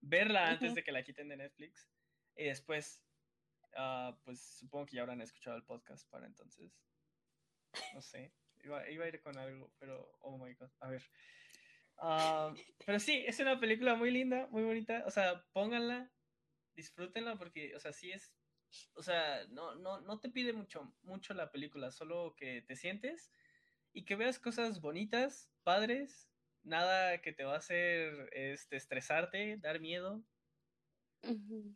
Verla 0.02 0.50
antes 0.50 0.76
de 0.76 0.84
que 0.84 0.92
la 0.92 1.04
quiten 1.04 1.30
de 1.30 1.38
Netflix. 1.38 1.90
Y 2.36 2.46
después, 2.46 3.04
ah, 3.76 4.18
pues 4.24 4.40
supongo 4.60 4.86
que 4.86 4.96
ya 4.96 5.02
habrán 5.02 5.22
escuchado 5.22 5.58
el 5.58 5.64
podcast 5.64 6.10
para 6.10 6.28
entonces. 6.28 6.72
No 7.94 8.02
sé. 8.02 8.34
Iba, 8.64 8.90
iba 8.90 9.06
a 9.06 9.08
ir 9.08 9.22
con 9.22 9.38
algo, 9.38 9.72
pero 9.80 10.18
oh 10.22 10.38
my 10.38 10.54
god. 10.54 10.70
A 10.80 10.90
ver. 10.90 11.04
Ah, 11.98 12.54
pero 12.86 13.00
sí, 13.00 13.24
es 13.26 13.40
una 13.40 13.60
película 13.60 13.96
muy 13.96 14.12
linda, 14.12 14.48
muy 14.52 14.64
bonita. 14.64 15.04
O 15.06 15.12
sea, 15.12 15.44
pónganla, 15.54 16.12
disfrútenla 16.76 17.38
porque, 17.38 17.76
o 17.76 17.80
sea, 17.80 17.92
sí 17.92 18.12
es, 18.12 18.32
o 18.94 19.04
sea, 19.04 19.46
no, 19.50 19.76
no, 19.76 20.02
no 20.02 20.20
te 20.20 20.30
pide 20.30 20.54
mucho, 20.54 20.94
mucho 21.04 21.34
la 21.34 21.52
película, 21.52 21.92
solo 21.92 22.36
que 22.36 22.62
te 22.62 22.76
sientes 22.76 23.32
y 23.94 24.06
que 24.06 24.16
veas 24.16 24.40
cosas 24.40 24.82
bonitas, 24.82 25.52
padres, 25.64 26.30
nada 26.64 27.22
que 27.22 27.34
te 27.34 27.44
va 27.44 27.56
a 27.56 27.58
hacer 27.58 28.30
este, 28.34 28.76
estresarte, 28.76 29.58
dar 29.58 29.80
miedo. 29.80 30.24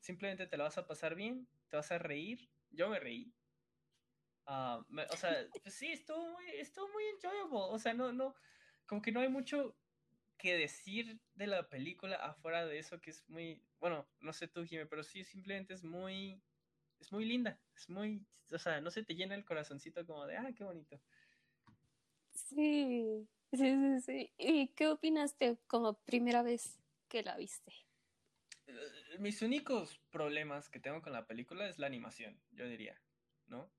Simplemente 0.01 0.47
te 0.47 0.57
la 0.57 0.65
vas 0.65 0.77
a 0.77 0.87
pasar 0.87 1.15
bien, 1.15 1.47
te 1.69 1.77
vas 1.77 1.91
a 1.91 1.97
reír. 1.97 2.49
Yo 2.69 2.89
me 2.89 2.99
reí. 2.99 3.33
Ah, 4.45 4.85
o 5.09 5.17
sea, 5.17 5.47
pues 5.63 5.73
sí, 5.73 5.91
estuvo 5.91 6.31
muy, 6.31 6.45
estuvo 6.51 6.87
muy 6.89 7.03
enjoyable. 7.05 7.49
O 7.51 7.79
sea, 7.79 7.93
no, 7.93 8.11
no, 8.11 8.35
como 8.85 9.01
que 9.01 9.11
no 9.11 9.21
hay 9.21 9.29
mucho 9.29 9.75
que 10.37 10.57
decir 10.57 11.19
de 11.35 11.47
la 11.47 11.69
película 11.69 12.15
afuera 12.15 12.65
de 12.65 12.79
eso 12.79 12.99
que 12.99 13.11
es 13.11 13.29
muy, 13.29 13.63
bueno, 13.79 14.07
no 14.19 14.33
sé 14.33 14.47
tú, 14.47 14.65
Jimmy, 14.65 14.85
pero 14.85 15.03
sí, 15.03 15.23
simplemente 15.23 15.73
es 15.73 15.83
muy, 15.83 16.41
es 17.01 17.11
muy 17.11 17.25
linda, 17.25 17.59
es 17.75 17.89
muy, 17.89 18.25
o 18.51 18.57
sea, 18.59 18.79
no 18.79 18.91
se 18.91 19.03
te 19.03 19.15
llena 19.15 19.35
el 19.35 19.43
corazoncito 19.43 20.05
como 20.05 20.25
de, 20.27 20.37
ah, 20.37 20.51
qué 20.55 20.63
bonito. 20.63 21.01
Sí, 22.33 23.27
sí, 23.51 23.57
sí, 23.57 24.01
sí. 24.01 24.33
¿Y 24.37 24.67
qué 24.69 24.87
opinaste 24.87 25.57
como 25.67 25.99
primera 26.01 26.43
vez 26.43 26.79
que 27.09 27.23
la 27.23 27.35
viste? 27.37 27.73
Eh, 28.67 29.17
mis 29.19 29.41
únicos 29.41 29.99
problemas 30.11 30.69
que 30.69 30.79
tengo 30.79 31.01
con 31.01 31.13
la 31.13 31.25
película 31.25 31.67
es 31.67 31.79
la 31.79 31.87
animación, 31.87 32.39
yo 32.51 32.65
diría, 32.65 33.01
¿no? 33.47 33.69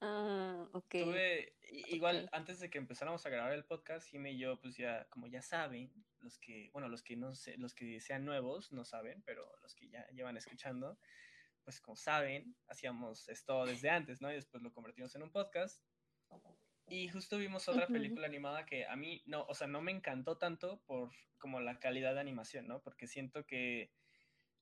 Ah, 0.00 0.66
ok. 0.72 0.90
Tuve, 0.90 1.56
igual, 1.88 2.30
antes 2.32 2.58
de 2.60 2.70
que 2.70 2.78
empezáramos 2.78 3.26
a 3.26 3.30
grabar 3.30 3.52
el 3.52 3.64
podcast, 3.64 4.08
Jimmy 4.08 4.30
y 4.30 4.38
yo, 4.38 4.58
pues 4.58 4.76
ya, 4.76 5.06
como 5.10 5.26
ya 5.26 5.42
saben, 5.42 5.92
los 6.20 6.38
que, 6.38 6.70
bueno, 6.72 6.88
los 6.88 7.02
que 7.02 7.16
no 7.16 7.34
sé, 7.34 7.58
los 7.58 7.74
que 7.74 8.00
sean 8.00 8.24
nuevos 8.24 8.72
no 8.72 8.84
saben, 8.84 9.22
pero 9.26 9.44
los 9.60 9.74
que 9.74 9.90
ya 9.90 10.06
llevan 10.08 10.38
escuchando, 10.38 10.98
pues 11.70 11.80
como 11.80 11.94
saben, 11.94 12.56
hacíamos 12.66 13.28
esto 13.28 13.64
desde 13.64 13.90
antes, 13.90 14.20
¿no? 14.20 14.28
Y 14.28 14.34
después 14.34 14.60
lo 14.60 14.72
convertimos 14.72 15.14
en 15.14 15.22
un 15.22 15.30
podcast. 15.30 15.80
Y 16.88 17.08
justo 17.08 17.38
vimos 17.38 17.68
otra 17.68 17.86
película 17.86 18.26
animada 18.26 18.66
que 18.66 18.86
a 18.86 18.96
mí, 18.96 19.22
no, 19.26 19.44
o 19.44 19.54
sea, 19.54 19.68
no 19.68 19.80
me 19.80 19.92
encantó 19.92 20.36
tanto 20.36 20.82
por 20.86 21.12
como 21.38 21.60
la 21.60 21.78
calidad 21.78 22.14
de 22.14 22.20
animación, 22.20 22.66
¿no? 22.66 22.82
Porque 22.82 23.06
siento 23.06 23.46
que 23.46 23.92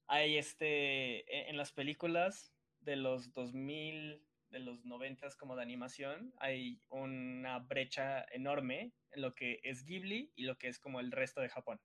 hay 0.07 0.37
este, 0.37 1.21
e, 1.35 1.49
en 1.49 1.57
las 1.57 1.73
películas 1.73 2.53
de 2.81 2.97
los 2.97 3.33
2000 3.33 4.23
de 4.50 4.59
los 4.59 4.85
noventas 4.85 5.35
como 5.35 5.57
de 5.57 5.62
animación, 5.62 6.35
hay 6.37 6.83
una 6.91 7.59
brecha 7.59 8.27
enorme 8.33 8.93
en 9.12 9.23
lo 9.23 9.35
que 9.35 9.61
es 9.62 9.85
Ghibli 9.85 10.31
y 10.37 10.43
lo 10.43 10.59
que 10.59 10.69
es 10.69 10.79
como 10.79 11.00
el 11.00 11.11
resto 11.11 11.41
de 11.41 11.49
Japón. 11.49 11.81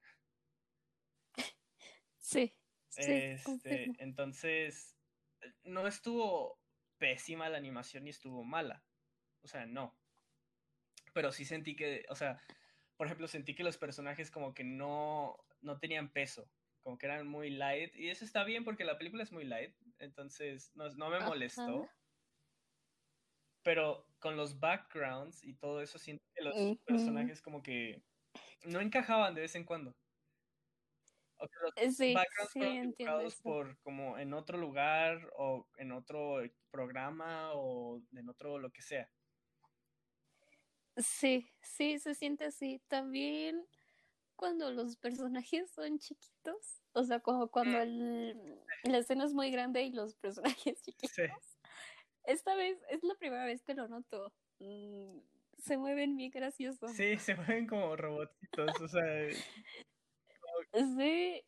Sí. 2.18 2.54
Este, 2.96 3.92
entonces, 3.98 4.96
no 5.64 5.88
estuvo 5.88 6.60
pésima 6.98 7.50
la 7.50 7.58
animación 7.58 8.04
ni 8.04 8.10
estuvo 8.10 8.44
mala. 8.44 8.84
O 9.42 9.48
sea, 9.48 9.66
no. 9.66 9.98
Pero 11.14 11.32
sí 11.32 11.46
sentí 11.46 11.76
que, 11.76 12.06
o 12.10 12.16
sea, 12.16 12.40
por 12.98 13.08
ejemplo, 13.08 13.28
sentí 13.28 13.56
que 13.56 13.64
los 13.64 13.78
personajes 13.78 14.32
como 14.32 14.54
que 14.54 14.64
no, 14.64 15.38
no 15.62 15.80
tenían 15.80 16.12
peso, 16.12 16.50
como 16.82 16.98
que 16.98 17.06
eran 17.06 17.28
muy 17.28 17.50
light. 17.50 17.96
Y 17.96 18.10
eso 18.10 18.26
está 18.26 18.44
bien 18.44 18.64
porque 18.64 18.86
la 18.86 18.98
película 18.98 19.24
es 19.24 19.32
muy 19.32 19.46
light, 19.46 19.76
entonces 20.00 20.72
no, 20.76 20.90
no 20.90 21.10
me 21.10 21.20
molestó 21.20 21.90
pero 23.64 24.06
con 24.20 24.38
los 24.38 24.60
backgrounds 24.60 25.44
y 25.44 25.54
todo 25.56 25.82
eso 25.82 25.98
siento 25.98 26.24
que 26.36 26.44
los 26.44 26.78
personajes 26.86 27.42
como 27.42 27.64
que 27.64 28.04
no 28.66 28.82
encajaban 28.82 29.34
de 29.34 29.42
vez 29.42 29.56
en 29.56 29.64
cuando. 29.64 29.96
O 31.44 31.48
que 31.48 31.60
los 31.62 31.74
eh, 31.76 31.92
sí, 31.92 32.14
backgrounds 32.14 33.36
fueron 33.36 33.36
por 33.44 33.78
como 33.82 34.18
en 34.18 34.34
otro 34.34 34.58
lugar 34.58 35.30
o 35.38 35.68
en 35.78 35.92
otro 35.92 36.42
programa 36.72 37.52
o 37.54 38.02
en 38.14 38.30
otro 38.30 38.60
lo 38.60 38.72
que 38.72 38.82
sea. 38.82 39.10
Sí, 40.98 41.52
sí, 41.62 42.00
se 42.00 42.16
siente 42.16 42.46
así. 42.46 42.82
También 42.88 43.66
cuando 44.36 44.72
los 44.72 44.96
personajes 44.98 45.72
son 45.72 46.00
chiquitos, 46.00 46.82
o 46.94 47.04
sea, 47.04 47.20
como 47.20 47.50
cuando 47.50 47.80
el, 47.80 48.60
la 48.84 49.00
escena 49.00 49.26
es 49.26 49.34
muy 49.34 49.52
grande 49.52 49.84
y 49.84 49.92
los 49.92 50.16
personajes 50.16 50.82
chiquitos. 50.84 51.12
Esta 52.24 52.56
vez 52.56 52.78
es 52.90 53.04
la 53.04 53.16
primera 53.16 53.46
vez 53.46 53.64
que 53.64 53.74
lo 53.74 53.88
noto. 53.88 54.32
Mm, 54.60 55.20
se 55.58 55.78
mueven 55.78 56.16
bien 56.16 56.32
graciosos. 56.32 56.94
Sí, 56.94 57.18
se 57.18 57.36
mueven 57.36 57.68
como 57.68 57.96
robotitos, 57.96 58.80
o 58.82 58.88
sea. 58.88 59.04
Sí. 60.74 61.44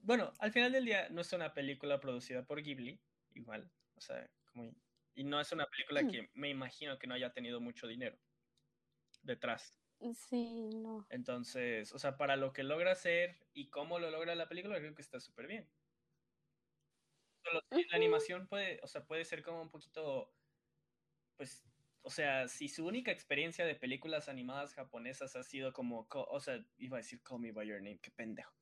Bueno, 0.00 0.32
al 0.38 0.52
final 0.52 0.72
del 0.72 0.84
día 0.84 1.08
no 1.08 1.22
es 1.22 1.32
una 1.32 1.54
película 1.54 1.98
producida 1.98 2.44
por 2.44 2.62
Ghibli, 2.62 3.00
igual, 3.34 3.70
o 3.94 4.00
sea, 4.00 4.28
como 4.44 4.74
y 5.14 5.24
no 5.24 5.40
es 5.40 5.52
una 5.52 5.66
película 5.66 6.02
mm. 6.02 6.10
que 6.10 6.30
me 6.34 6.48
imagino 6.48 6.98
que 6.98 7.06
no 7.06 7.14
haya 7.14 7.32
tenido 7.32 7.60
mucho 7.60 7.86
dinero 7.86 8.18
detrás. 9.22 9.78
Sí, 10.14 10.70
no. 10.74 11.06
Entonces, 11.10 11.92
o 11.92 11.98
sea, 11.98 12.16
para 12.16 12.36
lo 12.36 12.52
que 12.52 12.64
logra 12.64 12.92
hacer 12.92 13.38
y 13.52 13.68
cómo 13.68 13.98
lo 13.98 14.10
logra 14.10 14.34
la 14.34 14.48
película, 14.48 14.78
creo 14.78 14.94
que 14.94 15.02
está 15.02 15.20
súper 15.20 15.46
bien. 15.46 15.70
Solo 17.44 17.60
la 17.70 17.96
animación 17.96 18.48
puede, 18.48 18.80
o 18.82 18.88
sea, 18.88 19.04
puede 19.04 19.24
ser 19.24 19.42
como 19.42 19.62
un 19.62 19.70
poquito, 19.70 20.34
pues, 21.36 21.64
o 22.02 22.10
sea, 22.10 22.48
si 22.48 22.68
su 22.68 22.86
única 22.86 23.12
experiencia 23.12 23.64
de 23.64 23.74
películas 23.74 24.28
animadas 24.28 24.74
japonesas 24.74 25.36
ha 25.36 25.42
sido 25.42 25.72
como, 25.72 26.06
o 26.10 26.40
sea, 26.40 26.64
iba 26.78 26.96
a 26.96 27.00
decir 27.00 27.22
Call 27.22 27.40
Me 27.40 27.52
By 27.52 27.66
Your 27.66 27.78
Name, 27.82 28.00
qué 28.00 28.10
pendejo. 28.10 28.52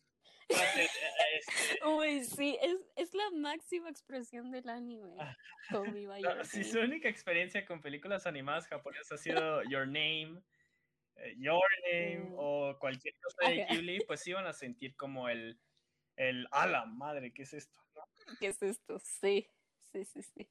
Este 1.40 1.84
Uy, 1.86 2.24
sí, 2.24 2.58
es, 2.60 2.76
es, 2.96 3.14
la 3.14 3.30
máxima 3.30 3.88
expresión 3.88 4.50
del 4.50 4.68
anime. 4.68 5.14
Ah. 5.18 5.36
Call 5.70 5.92
Me 5.92 6.06
By 6.06 6.20
Your 6.22 6.36
Name. 6.36 6.44
Si 6.44 6.64
su 6.64 6.80
única 6.80 7.08
experiencia 7.08 7.64
con 7.64 7.80
películas 7.80 8.26
animadas 8.26 8.66
japonesas 8.66 9.12
ha 9.12 9.16
sido 9.16 9.62
Your 9.70 9.86
Name, 9.86 10.42
eh, 11.16 11.34
Your 11.38 11.62
Name 11.84 12.30
mm. 12.30 12.34
o 12.36 12.76
cualquier 12.78 13.14
cosa 13.20 13.50
de 13.50 13.66
Ghibli, 13.70 14.00
pues 14.06 14.26
iban 14.26 14.46
a 14.46 14.52
sentir 14.52 14.96
como 14.96 15.28
el, 15.28 15.58
el, 16.16 16.46
a 16.50 16.66
la 16.66 16.84
madre, 16.84 17.32
¿qué 17.32 17.42
es 17.42 17.54
esto? 17.54 17.80
¿Qué 18.38 18.48
es 18.48 18.62
esto? 18.62 18.98
Sí, 18.98 19.48
sí, 19.92 20.04
sí, 20.04 20.22
sí. 20.22 20.50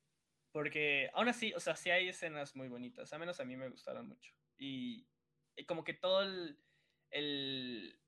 Porque 0.51 1.10
aún 1.13 1.27
así, 1.27 1.53
o 1.53 1.60
sea, 1.60 1.75
sí 1.75 1.89
hay 1.89 2.10
escenas 2.10 2.56
muy 2.56 2.68
bonitas, 2.68 3.13
a 3.13 3.20
menos 3.20 3.39
a 3.39 3.46
mí 3.46 3.56
me 3.56 3.70
gustaron 3.70 4.08
mucho. 4.08 4.34
Y, 4.58 5.08
como 5.68 5.84
que 5.84 5.94
todo 5.94 6.24
el, 6.24 6.58
el 7.12 8.00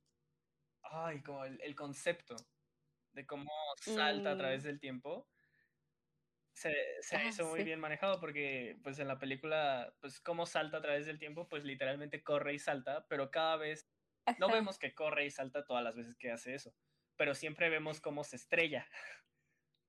ay, 0.83 1.21
como 1.21 1.45
el, 1.45 1.75
concepto 1.75 2.35
de 3.11 3.25
cómo 3.25 3.51
salta 3.77 4.31
a 4.31 4.37
través 4.37 4.63
mm. 4.63 4.67
del 4.67 4.79
tiempo, 4.79 5.29
se, 6.53 6.73
se 7.01 7.17
ah, 7.17 7.25
hizo 7.25 7.45
muy 7.47 7.63
bien 7.63 7.79
manejado 7.79 8.19
porque 8.19 8.79
pues 8.83 8.99
en 8.99 9.07
la 9.07 9.19
película, 9.19 9.93
pues 9.99 10.19
cómo 10.19 10.45
salta 10.45 10.77
a 10.77 10.81
través 10.81 11.05
del 11.05 11.19
tiempo, 11.19 11.47
pues 11.47 11.63
literalmente 11.63 12.23
corre 12.23 12.53
y 12.53 12.59
salta, 12.59 13.05
pero 13.07 13.31
cada 13.31 13.57
vez 13.57 13.89
no 14.39 14.49
vemos 14.49 14.77
que 14.77 14.93
corre 14.93 15.25
y 15.25 15.31
salta 15.31 15.65
todas 15.65 15.83
las 15.83 15.95
veces 15.95 16.15
que 16.17 16.31
hace 16.31 16.53
eso, 16.55 16.73
pero 17.17 17.35
siempre 17.35 17.69
vemos 17.69 17.99
cómo 17.99 18.23
se 18.23 18.37
estrella 18.37 18.87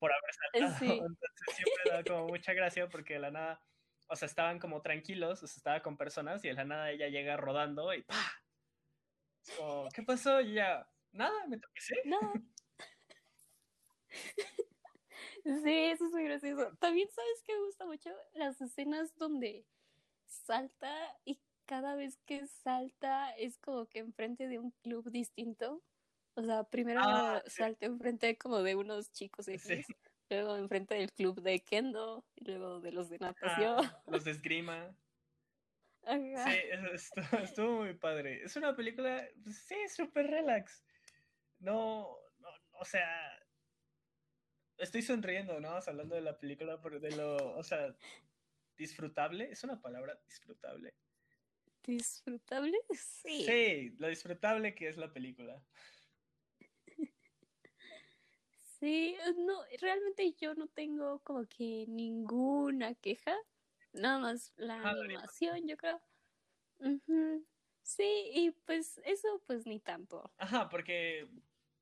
por 0.02 0.10
haber 0.12 0.34
saltado. 0.34 1.06
Entonces 1.06 1.54
siempre 1.54 1.92
da 1.92 2.02
como 2.02 2.26
mucha 2.26 2.52
gracia 2.54 2.88
porque 2.88 3.14
de 3.14 3.20
la 3.20 3.30
nada, 3.30 3.62
o 4.08 4.16
sea, 4.16 4.26
estaban 4.26 4.58
como 4.58 4.82
tranquilos, 4.82 5.44
o 5.44 5.46
sea, 5.46 5.58
estaba 5.58 5.80
con 5.80 5.96
personas 5.96 6.44
y 6.44 6.48
de 6.48 6.54
la 6.54 6.64
nada 6.64 6.90
ella 6.90 7.06
llega 7.06 7.36
rodando 7.36 7.94
y 7.94 8.02
¡pah! 8.02 8.32
¿qué 9.94 10.02
pasó? 10.02 10.40
Y 10.40 10.54
ya, 10.54 10.90
nada, 11.12 11.46
me 11.46 11.56
tropecé. 11.58 11.94
No. 12.04 12.18
sí, 15.44 15.74
eso 15.92 16.06
es 16.06 16.10
muy 16.10 16.24
gracioso. 16.24 16.76
También 16.80 17.08
sabes 17.08 17.42
que 17.46 17.54
me 17.54 17.64
gusta 17.64 17.86
mucho 17.86 18.10
las 18.32 18.60
escenas 18.60 19.16
donde 19.16 19.64
salta 20.26 20.92
y 21.24 21.40
cada 21.66 21.94
vez 21.94 22.18
que 22.26 22.48
salta 22.48 23.30
es 23.36 23.56
como 23.58 23.86
que 23.86 24.00
enfrente 24.00 24.48
de 24.48 24.58
un 24.58 24.72
club 24.82 25.08
distinto. 25.12 25.80
O 26.34 26.42
sea, 26.42 26.64
primero 26.64 27.00
ah, 27.02 27.42
salta 27.46 27.86
enfrente 27.86 28.38
como 28.38 28.62
de 28.62 28.74
unos 28.74 29.12
chicos 29.12 29.48
X, 29.48 29.86
luego 30.30 30.56
enfrente 30.56 30.94
del 30.94 31.12
club 31.12 31.42
de 31.42 31.60
kendo, 31.60 32.24
y 32.36 32.44
luego 32.44 32.80
de 32.80 32.92
los 32.92 33.10
de 33.10 33.18
natación. 33.18 33.76
los 34.06 34.24
de 34.24 34.30
esgrima. 34.30 34.96
Sí, 36.04 36.58
estuvo, 37.42 37.82
muy 37.82 37.94
padre. 37.94 38.42
Es 38.42 38.56
una 38.56 38.74
película, 38.74 39.24
pues, 39.44 39.58
sí, 39.58 39.76
súper 39.88 40.26
relax. 40.26 40.84
No, 41.60 42.16
no, 42.38 42.48
o 42.72 42.84
sea, 42.84 43.06
estoy 44.78 45.02
sonriendo, 45.02 45.60
¿no? 45.60 45.70
Hablando 45.70 46.16
de 46.16 46.22
la 46.22 46.38
película, 46.38 46.80
pero 46.80 46.98
de 46.98 47.14
lo, 47.14 47.56
o 47.56 47.62
sea, 47.62 47.94
disfrutable, 48.76 49.50
es 49.50 49.62
una 49.62 49.80
palabra 49.80 50.18
disfrutable. 50.26 50.94
¿Disfrutable? 51.84 52.78
Sí. 52.90 53.44
Sí, 53.44 53.94
lo 53.98 54.08
disfrutable 54.08 54.74
que 54.74 54.88
es 54.88 54.96
la 54.96 55.12
película. 55.12 55.62
Sí, 58.82 59.16
no, 59.36 59.62
realmente 59.80 60.32
yo 60.40 60.56
no 60.56 60.66
tengo 60.66 61.20
como 61.20 61.46
que 61.46 61.84
ninguna 61.86 62.96
queja, 62.96 63.32
nada 63.92 64.18
más 64.18 64.52
la 64.56 64.74
animación, 64.74 65.68
yo 65.68 65.76
creo. 65.76 66.02
Sí, 67.82 68.30
y 68.34 68.50
pues 68.50 69.00
eso 69.04 69.40
pues 69.46 69.68
ni 69.68 69.78
tanto. 69.78 70.32
Ajá, 70.36 70.68
porque 70.68 71.28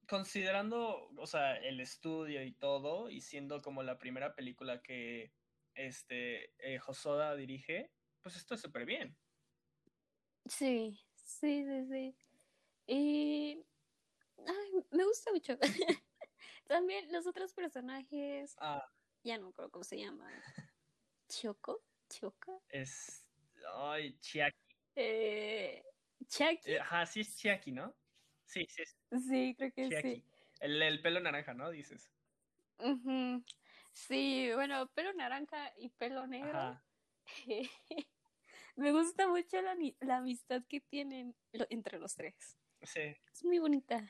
considerando, 0.06 1.08
o 1.16 1.26
sea, 1.26 1.56
el 1.56 1.80
estudio 1.80 2.44
y 2.44 2.52
todo, 2.52 3.08
y 3.08 3.22
siendo 3.22 3.62
como 3.62 3.82
la 3.82 3.98
primera 3.98 4.34
película 4.34 4.82
que 4.82 5.32
este 5.74 6.52
eh, 6.58 6.80
Hosoda 6.86 7.34
dirige, 7.34 7.90
pues 8.20 8.36
esto 8.36 8.56
es 8.56 8.60
súper 8.60 8.84
bien. 8.84 9.16
Sí, 10.44 11.00
sí, 11.14 11.64
sí, 11.64 11.86
sí. 11.88 12.16
Y 12.86 13.64
ay, 14.46 14.84
me 14.90 15.04
gusta 15.04 15.32
mucho. 15.32 15.56
También 16.70 17.10
los 17.10 17.26
otros 17.26 17.52
personajes. 17.52 18.54
Ah. 18.60 18.88
Ya 19.24 19.38
no 19.38 19.50
creo 19.50 19.72
cómo 19.72 19.82
se 19.82 19.98
llaman. 19.98 20.30
¿Choco? 21.28 21.82
¿Choca? 22.08 22.52
Es. 22.68 23.26
Ay, 23.74 24.16
Chiaki. 24.20 24.76
Eh, 24.94 25.84
¿Chiaki? 26.28 26.70
Eh, 26.70 26.78
ajá, 26.78 27.06
sí 27.06 27.22
es 27.22 27.36
Chiaki, 27.36 27.72
¿no? 27.72 27.92
Sí, 28.44 28.68
sí. 28.70 28.84
Sí, 29.28 29.56
creo 29.58 29.72
que 29.72 30.00
sí. 30.00 30.24
El, 30.60 31.02
pelo 31.02 31.18
naranja, 31.18 31.54
¿no? 31.54 31.70
Dices. 31.70 32.08
Sí, 33.92 34.50
bueno, 34.54 34.86
pelo 34.94 35.12
naranja 35.14 35.72
y 35.76 35.88
pelo 35.88 36.28
negro. 36.28 36.80
Me 38.76 38.92
gusta 38.92 39.26
mucho 39.26 39.60
la, 39.60 39.76
la, 39.98 40.18
amistad 40.18 40.62
que 40.68 40.80
tienen 40.80 41.34
entre 41.52 41.98
los 41.98 42.14
tres. 42.14 42.56
Sí. 42.82 43.16
Es 43.32 43.44
muy 43.44 43.58
bonita. 43.58 44.08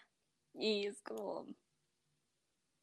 Y 0.52 0.86
es 0.86 1.00
como 1.00 1.46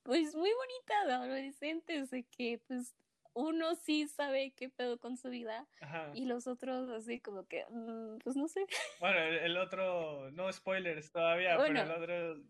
pues 0.08 0.34
muy 0.36 0.50
bonita 0.50 1.06
de 1.06 1.14
adolescentes, 1.14 2.10
de 2.12 2.24
que 2.24 2.62
pues 2.66 2.96
uno 3.34 3.76
sí 3.76 4.08
sabe 4.08 4.54
qué 4.56 4.70
pedo 4.70 4.98
con 4.98 5.18
su 5.18 5.30
vida 5.30 5.68
y 6.14 6.24
los 6.24 6.48
otros 6.48 6.90
así 6.90 7.20
como 7.20 7.46
que, 7.46 7.66
mm, 7.70 8.20
pues 8.24 8.38
no 8.38 8.48
sé. 8.48 8.66
Bueno, 9.02 9.20
el, 9.20 9.58
otro, 9.58 10.32
no 10.32 10.52
spoilers 10.52 11.12
todavía, 11.12 11.58
pero 11.58 11.82
el 11.82 11.92
otro, 11.92 12.42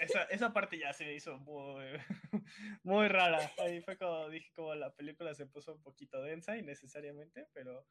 esa, 0.00 0.24
esa 0.24 0.52
parte 0.52 0.80
ya 0.80 0.92
se 0.92 1.04
me 1.04 1.14
hizo 1.14 1.38
muy, 1.38 1.84
muy 2.82 3.06
rara. 3.06 3.52
Ahí 3.58 3.80
fue 3.82 3.96
como 3.96 4.28
dije, 4.28 4.50
como 4.52 4.74
la 4.74 4.92
película 4.92 5.32
se 5.32 5.46
puso 5.46 5.74
un 5.74 5.82
poquito 5.82 6.20
densa 6.20 6.58
innecesariamente, 6.58 7.46
pero... 7.52 7.86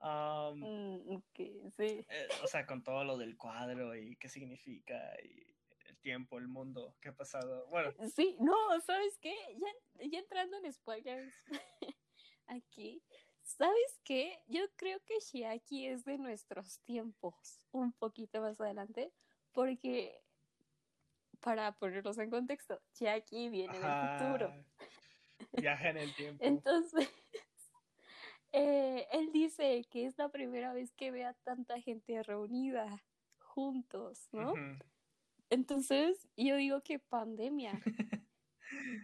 Um, 0.00 1.22
sí. 1.70 2.04
Eh, 2.10 2.28
o 2.42 2.48
sea, 2.48 2.66
con 2.66 2.82
todo 2.82 3.04
lo 3.04 3.16
del 3.16 3.36
cuadro 3.36 3.94
y 3.94 4.16
qué 4.16 4.28
significa 4.28 5.14
y 5.22 5.53
tiempo, 6.04 6.38
el 6.38 6.46
mundo, 6.48 6.94
qué 7.00 7.08
ha 7.08 7.16
pasado. 7.16 7.66
Bueno. 7.68 7.92
Sí, 8.14 8.36
no, 8.38 8.54
¿sabes 8.82 9.18
qué? 9.18 9.34
Ya, 9.58 10.06
ya 10.06 10.18
entrando 10.18 10.58
en 10.58 10.70
spoilers 10.70 11.34
aquí, 12.46 13.02
¿sabes 13.42 14.00
qué? 14.04 14.38
Yo 14.46 14.60
creo 14.76 15.00
que 15.06 15.18
Shiaki 15.18 15.86
es 15.86 16.04
de 16.04 16.18
nuestros 16.18 16.78
tiempos, 16.80 17.58
un 17.72 17.92
poquito 17.92 18.42
más 18.42 18.60
adelante, 18.60 19.12
porque 19.52 20.20
para 21.40 21.72
ponerlos 21.72 22.18
en 22.18 22.30
contexto, 22.30 22.80
Shiaki 22.92 23.48
viene 23.48 23.78
del 23.78 24.18
futuro. 24.18 24.52
Viaja 25.52 25.88
en 25.88 25.96
el 25.96 26.14
tiempo. 26.14 26.44
Entonces, 26.44 27.08
eh, 28.52 29.08
él 29.10 29.32
dice 29.32 29.86
que 29.90 30.04
es 30.04 30.18
la 30.18 30.28
primera 30.28 30.74
vez 30.74 30.92
que 30.92 31.10
ve 31.10 31.24
a 31.24 31.32
tanta 31.32 31.80
gente 31.80 32.22
reunida 32.22 33.02
juntos, 33.38 34.28
¿no? 34.32 34.52
Entonces, 35.50 36.28
yo 36.36 36.56
digo 36.56 36.82
que 36.82 36.98
pandemia. 36.98 37.72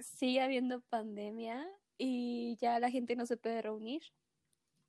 Sigue 0.01 0.41
habiendo 0.41 0.81
pandemia 0.83 1.67
y 1.99 2.57
ya 2.57 2.79
la 2.79 2.91
gente 2.91 3.17
no 3.17 3.27
se 3.27 3.37
puede 3.37 3.63
reunir. 3.63 4.03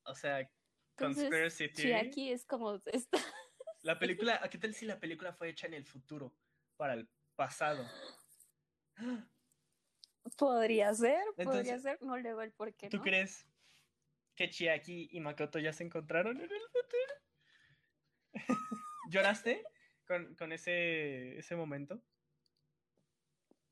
O 0.05 0.15
sea, 0.15 0.49
Conspiracy 0.95 1.67
Theory. 1.69 1.81
Sí, 1.81 1.93
aquí 1.93 2.31
es 2.31 2.45
como 2.45 2.81
esta. 2.85 3.17
La 3.83 3.97
película, 3.97 4.39
¿qué 4.51 4.59
tal 4.59 4.75
si 4.75 4.85
la 4.85 4.99
película 4.99 5.33
fue 5.33 5.49
hecha 5.49 5.65
en 5.65 5.73
el 5.73 5.85
futuro 5.85 6.35
para 6.77 6.93
el 6.93 7.09
pasado? 7.35 7.83
Podría 10.37 10.93
ser, 10.93 11.19
podría 11.35 11.79
ser, 11.79 11.99
no 12.03 12.15
le 12.15 12.29
veo 12.29 12.43
el 12.43 12.51
por 12.51 12.71
qué. 12.75 12.89
¿Tú 12.89 13.01
crees 13.01 13.47
que 14.35 14.51
Chiaki 14.51 15.09
y 15.11 15.19
Makoto 15.19 15.57
ya 15.57 15.73
se 15.73 15.83
encontraron 15.83 16.37
en 16.37 16.43
el 16.43 16.61
futuro? 16.61 17.13
¿Lloraste? 19.09 19.63
Con, 20.37 20.51
ese, 20.51 21.37
ese 21.37 21.55
momento? 21.55 22.01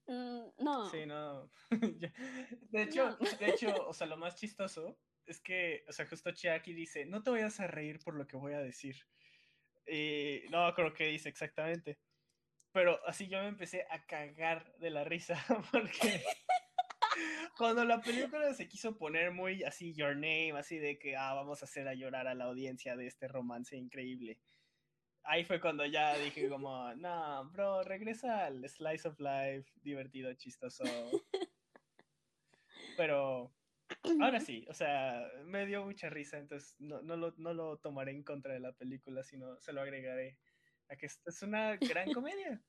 Mm, 0.07 0.47
no. 0.59 0.89
Sí, 0.89 1.05
no. 1.05 1.49
de 1.69 2.83
hecho, 2.83 3.17
de 3.39 3.49
hecho, 3.49 3.67
o 3.87 3.93
sea, 3.93 4.07
lo 4.07 4.17
más 4.17 4.35
chistoso 4.35 4.97
es 5.25 5.39
que, 5.39 5.83
o 5.87 5.91
sea, 5.91 6.07
justo 6.07 6.31
Chiaki 6.31 6.73
dice, 6.73 7.05
no 7.05 7.21
te 7.21 7.29
vayas 7.29 7.59
a 7.59 7.67
reír 7.67 7.99
por 7.99 8.15
lo 8.15 8.25
que 8.27 8.37
voy 8.37 8.53
a 8.53 8.59
decir. 8.59 8.95
Y 9.87 10.43
no 10.49 10.73
creo 10.73 10.93
que 10.93 11.07
dice 11.07 11.29
exactamente. 11.29 11.99
Pero 12.71 12.99
así 13.07 13.27
yo 13.27 13.41
me 13.41 13.47
empecé 13.47 13.85
a 13.89 14.05
cagar 14.05 14.75
de 14.77 14.91
la 14.91 15.03
risa 15.03 15.43
porque 15.71 16.23
cuando 17.57 17.83
la 17.83 17.99
película 17.99 18.53
se 18.53 18.67
quiso 18.67 18.97
poner 18.97 19.31
muy 19.31 19.63
así, 19.63 19.93
your 19.93 20.15
name, 20.15 20.53
así 20.57 20.77
de 20.77 20.99
que, 20.99 21.15
ah, 21.15 21.33
vamos 21.33 21.61
a 21.61 21.65
hacer 21.65 21.87
a 21.87 21.95
llorar 21.95 22.27
a 22.27 22.35
la 22.35 22.45
audiencia 22.45 22.95
de 22.95 23.07
este 23.07 23.27
romance 23.27 23.75
increíble 23.75 24.39
ahí 25.23 25.43
fue 25.43 25.59
cuando 25.59 25.85
ya 25.85 26.17
dije 26.17 26.49
como, 26.49 26.93
no, 26.95 27.49
bro, 27.51 27.83
regresa 27.83 28.45
al 28.45 28.67
slice 28.69 29.07
of 29.07 29.19
life, 29.19 29.71
divertido, 29.81 30.33
chistoso. 30.33 30.83
Pero 32.97 33.53
ahora 34.21 34.39
sí, 34.39 34.65
o 34.69 34.73
sea, 34.73 35.25
me 35.45 35.65
dio 35.65 35.85
mucha 35.85 36.09
risa, 36.09 36.37
entonces 36.37 36.75
no, 36.79 37.01
no, 37.01 37.15
lo, 37.15 37.33
no 37.37 37.53
lo 37.53 37.77
tomaré 37.77 38.11
en 38.11 38.23
contra 38.23 38.53
de 38.53 38.59
la 38.59 38.73
película, 38.73 39.23
sino 39.23 39.59
se 39.59 39.73
lo 39.73 39.81
agregaré 39.81 40.37
a 40.89 40.95
que 40.95 41.05
es 41.05 41.41
una 41.41 41.77
gran 41.77 42.11
comedia. 42.13 42.61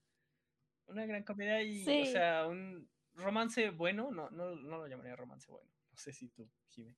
Una 0.87 1.07
gran 1.07 1.23
comedia 1.23 1.63
y, 1.63 1.85
o 2.03 2.07
sea, 2.07 2.47
un 2.47 2.89
romance 3.15 3.71
bueno, 3.71 4.11
no, 4.11 4.31
no, 4.31 4.57
no 4.57 4.79
lo 4.79 4.87
llamaría 4.87 5.15
romance 5.15 5.51
bueno. 5.51 5.71
No 5.93 5.99
sé 5.99 6.13
si 6.13 6.29
tú, 6.29 6.51
Jimé. 6.69 6.97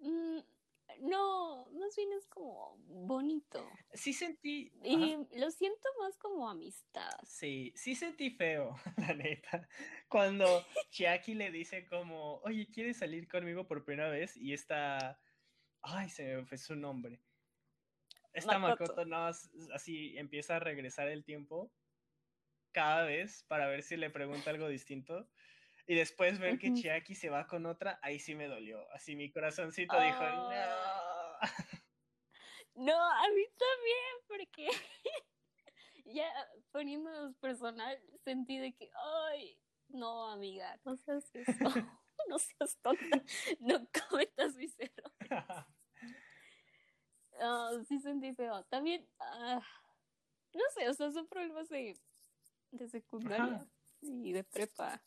Mm, 0.00 0.40
no, 1.00 1.66
más 1.72 1.96
bien 1.96 2.12
es 2.12 2.26
como 2.26 2.76
bonito. 2.86 3.68
Sí 3.92 4.12
sentí. 4.12 4.72
Y 4.82 5.16
lo 5.38 5.50
siento 5.50 5.88
más 6.00 6.16
como 6.16 6.48
amistad. 6.48 7.10
Sí, 7.24 7.72
sí 7.76 7.94
sentí 7.94 8.30
feo, 8.30 8.76
la 8.96 9.14
neta. 9.14 9.68
Cuando 10.08 10.46
Chiaki 10.90 11.34
le 11.34 11.50
dice 11.50 11.86
como, 11.86 12.36
oye, 12.38 12.68
¿quieres 12.72 12.98
salir 12.98 13.28
conmigo 13.28 13.66
por 13.66 13.84
primera 13.84 14.10
vez? 14.10 14.36
Y 14.36 14.52
está. 14.52 15.20
Ay, 15.82 16.08
se 16.08 16.36
me 16.36 16.44
fue 16.44 16.58
su 16.58 16.74
nombre. 16.74 17.20
Esta 18.32 18.58
Makoto, 18.58 19.06
no, 19.06 19.26
así 19.72 20.16
empieza 20.18 20.56
a 20.56 20.60
regresar 20.60 21.08
el 21.08 21.24
tiempo 21.24 21.72
cada 22.72 23.04
vez 23.04 23.44
para 23.48 23.66
ver 23.66 23.82
si 23.82 23.96
le 23.96 24.10
pregunta 24.10 24.50
algo 24.50 24.68
distinto. 24.68 25.26
Y 25.86 25.94
después 25.94 26.38
ver 26.40 26.58
que 26.58 26.72
Chiaki 26.72 27.14
se 27.14 27.30
va 27.30 27.46
con 27.46 27.64
otra, 27.64 27.98
ahí 28.02 28.18
sí 28.18 28.34
me 28.34 28.48
dolió. 28.48 28.90
Así 28.92 29.14
mi 29.14 29.30
corazoncito 29.30 29.98
dijo, 30.00 30.22
no. 30.22 30.50
No, 32.74 32.92
a 32.94 33.28
mí 33.28 33.44
también, 33.56 34.16
porque 34.28 34.68
ya 36.04 36.30
poniéndonos 36.72 37.34
personal, 37.36 37.98
sentí 38.22 38.58
de 38.58 38.74
que, 38.74 38.90
ay, 39.30 39.58
no, 39.88 40.30
amiga, 40.30 40.78
no 40.84 40.96
seas 40.96 41.34
eso. 41.34 41.52
no 42.28 42.38
seas 42.38 42.76
tonta, 42.82 43.22
no 43.60 43.88
cometas 44.08 44.56
mis 44.56 44.76
errores. 44.78 45.66
sí 47.88 47.98
sentí 48.00 48.34
feo. 48.34 48.62
También, 48.64 49.08
ah, 49.20 49.62
no 50.52 50.64
sé, 50.74 50.88
o 50.88 50.94
sea, 50.94 51.10
son 51.12 51.26
problemas 51.28 51.68
de, 51.70 51.98
de 52.72 52.88
secundaria 52.88 53.66
y 54.02 54.32
de 54.32 54.44
prepa. 54.44 55.02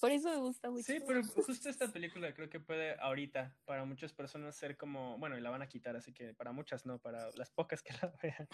Por 0.00 0.12
eso 0.12 0.30
me 0.30 0.36
gusta 0.36 0.70
mucho. 0.70 0.84
Sí, 0.84 1.00
pero 1.04 1.24
justo 1.24 1.68
esta 1.68 1.88
película 1.88 2.32
creo 2.32 2.48
que 2.48 2.60
puede 2.60 2.96
ahorita 3.00 3.56
para 3.64 3.84
muchas 3.84 4.12
personas 4.12 4.54
ser 4.54 4.76
como, 4.76 5.18
bueno, 5.18 5.36
y 5.36 5.40
la 5.40 5.50
van 5.50 5.62
a 5.62 5.68
quitar, 5.68 5.96
así 5.96 6.12
que 6.12 6.34
para 6.34 6.52
muchas 6.52 6.86
no, 6.86 7.00
para 7.00 7.30
las 7.32 7.50
pocas 7.50 7.82
que 7.82 7.92
la 7.94 8.12
vean. 8.22 8.48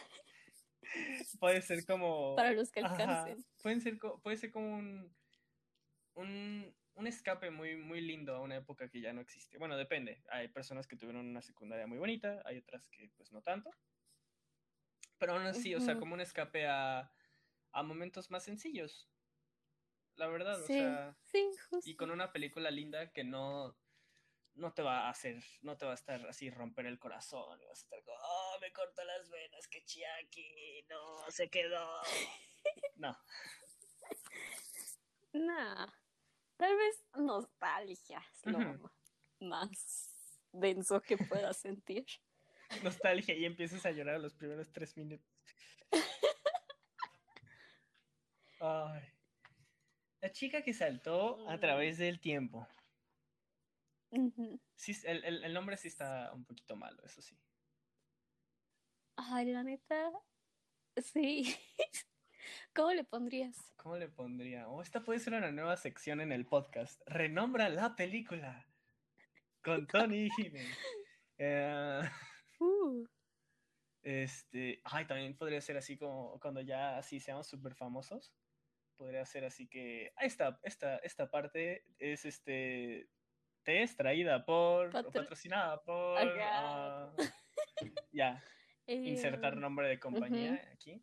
puede 1.41 1.61
ser 1.61 1.85
como... 1.85 2.35
Para 2.35 2.53
los 2.53 2.71
que 2.71 2.81
alcancen. 2.81 3.45
pueden 3.63 3.81
ser, 3.83 3.99
puede 4.23 4.37
ser 4.37 4.51
como 4.53 4.75
un, 4.75 5.15
un, 6.15 6.75
un, 6.95 7.07
escape 7.07 7.51
muy, 7.51 7.77
muy 7.77 8.01
lindo 8.01 8.35
a 8.35 8.41
una 8.41 8.57
época 8.57 8.89
que 8.89 9.03
ya 9.03 9.13
no 9.13 9.21
existe. 9.21 9.59
Bueno, 9.59 9.77
depende. 9.77 10.23
Hay 10.31 10.49
personas 10.49 10.87
que 10.87 10.97
tuvieron 10.97 11.27
una 11.27 11.43
secundaria 11.43 11.87
muy 11.87 11.99
bonita, 11.99 12.41
hay 12.47 12.59
otras 12.59 12.89
que 12.89 13.11
pues 13.17 13.33
no 13.33 13.43
tanto. 13.43 13.71
Pero 15.19 15.35
aún 15.35 15.47
así, 15.47 15.75
o 15.75 15.81
sea, 15.81 15.99
como 15.99 16.15
un 16.15 16.21
escape 16.21 16.67
a, 16.67 17.13
a 17.73 17.83
momentos 17.83 18.31
más 18.31 18.45
sencillos 18.45 19.11
la 20.17 20.29
verdad, 20.29 20.63
o 20.63 20.67
sea, 20.67 21.17
y 21.85 21.97
con 21.97 22.11
una 22.11 22.33
película 22.33 22.71
linda 22.71 23.13
que 23.13 23.25
no, 23.25 23.77
no 24.55 24.73
te 24.73 24.83
va 24.83 25.07
a 25.07 25.11
hacer, 25.11 25.43
no 25.63 25.77
te 25.77 25.87
va 25.87 25.93
a 25.93 25.97
estar 25.97 26.27
así 26.29 26.51
romper 26.51 26.87
el 26.87 26.99
corazón, 26.99 27.61
y 27.61 27.67
vas 27.67 27.81
a 27.81 27.85
estar 27.85 28.03
como, 28.05 28.19
oh, 28.19 28.59
me 28.61 28.73
cortó 28.73 29.05
las 29.05 29.29
venas, 29.29 29.67
que 29.69 29.85
chiaki, 29.85 30.87
no, 30.89 31.31
se 31.31 31.51
quedó. 31.51 32.01
no. 32.97 33.17
No, 35.33 35.93
tal 36.57 36.77
vez 36.77 37.05
nostalgia 37.17 38.23
es 38.33 38.47
lo 38.47 38.93
más 39.41 40.15
denso 40.53 41.01
que 41.01 41.17
puedas 41.17 41.57
sentir. 41.57 42.07
Nostalgia 42.85 43.35
y 43.35 43.45
empiezas 43.45 43.85
a 43.85 43.91
llorar 43.91 44.21
los 44.21 44.35
primeros 44.35 44.73
tres 44.73 44.97
minutos. 44.97 45.29
Ay. 48.61 49.14
La 50.25 50.33
chica 50.33 50.63
que 50.63 50.73
saltó 50.73 51.47
a 51.51 51.61
través 51.61 51.99
del 51.99 52.19
tiempo. 52.19 52.67
sí, 54.75 54.97
el, 55.05 55.53
nombre 55.53 55.77
sí 55.77 55.89
está 55.89 56.33
un 56.33 56.47
poquito 56.47 56.77
malo, 56.77 57.05
eso 57.05 57.21
sí. 57.21 57.39
Ay, 59.17 59.53
la 59.53 59.63
neta, 59.63 60.11
sí. 60.97 61.55
¿Cómo 62.75 62.95
le 62.95 63.05
pondrías? 63.05 63.75
¿Cómo 63.77 63.99
le 63.99 64.09
pondría? 64.09 64.67
Oh, 64.67 64.81
esta 64.81 65.05
puede 65.05 65.21
ser 65.21 65.35
una 65.35 65.53
nueva 65.53 65.77
sección 65.77 66.23
en 66.23 66.33
el 66.33 66.47
podcast. 66.47 67.03
Renombra 67.05 67.69
la 67.69 67.95
película. 67.95 68.67
Con 69.63 69.87
Tony 69.87 70.31
Jiménez. 70.31 70.79
Eh, 71.37 72.01
uh. 72.61 73.07
Este. 74.03 74.81
Ay, 74.85 75.07
también 75.07 75.37
podría 75.37 75.61
ser 75.61 75.77
así 75.77 75.99
como 75.99 76.41
cuando 76.41 76.63
ya 76.63 76.97
así 76.97 77.21
seamos 77.21 77.47
súper 77.47 77.75
famosos 77.75 78.33
podría 78.97 79.25
ser 79.27 79.45
así 79.45 79.69
que 79.69 80.13
esta, 80.21 80.59
esta, 80.63 80.99
esta 80.99 81.31
parte 81.31 81.85
es 81.99 82.25
este 82.25 83.09
te 83.63 83.83
es 83.83 83.97
traída 83.97 84.45
por 84.45 84.91
patrocinada 84.91 85.83
por 85.83 86.19
ah, 86.19 87.13
ya 88.13 88.43
insertar 88.87 89.55
eh, 89.55 89.57
nombre 89.57 89.89
de 89.89 89.99
compañía 89.99 90.63
aquí. 90.73 91.03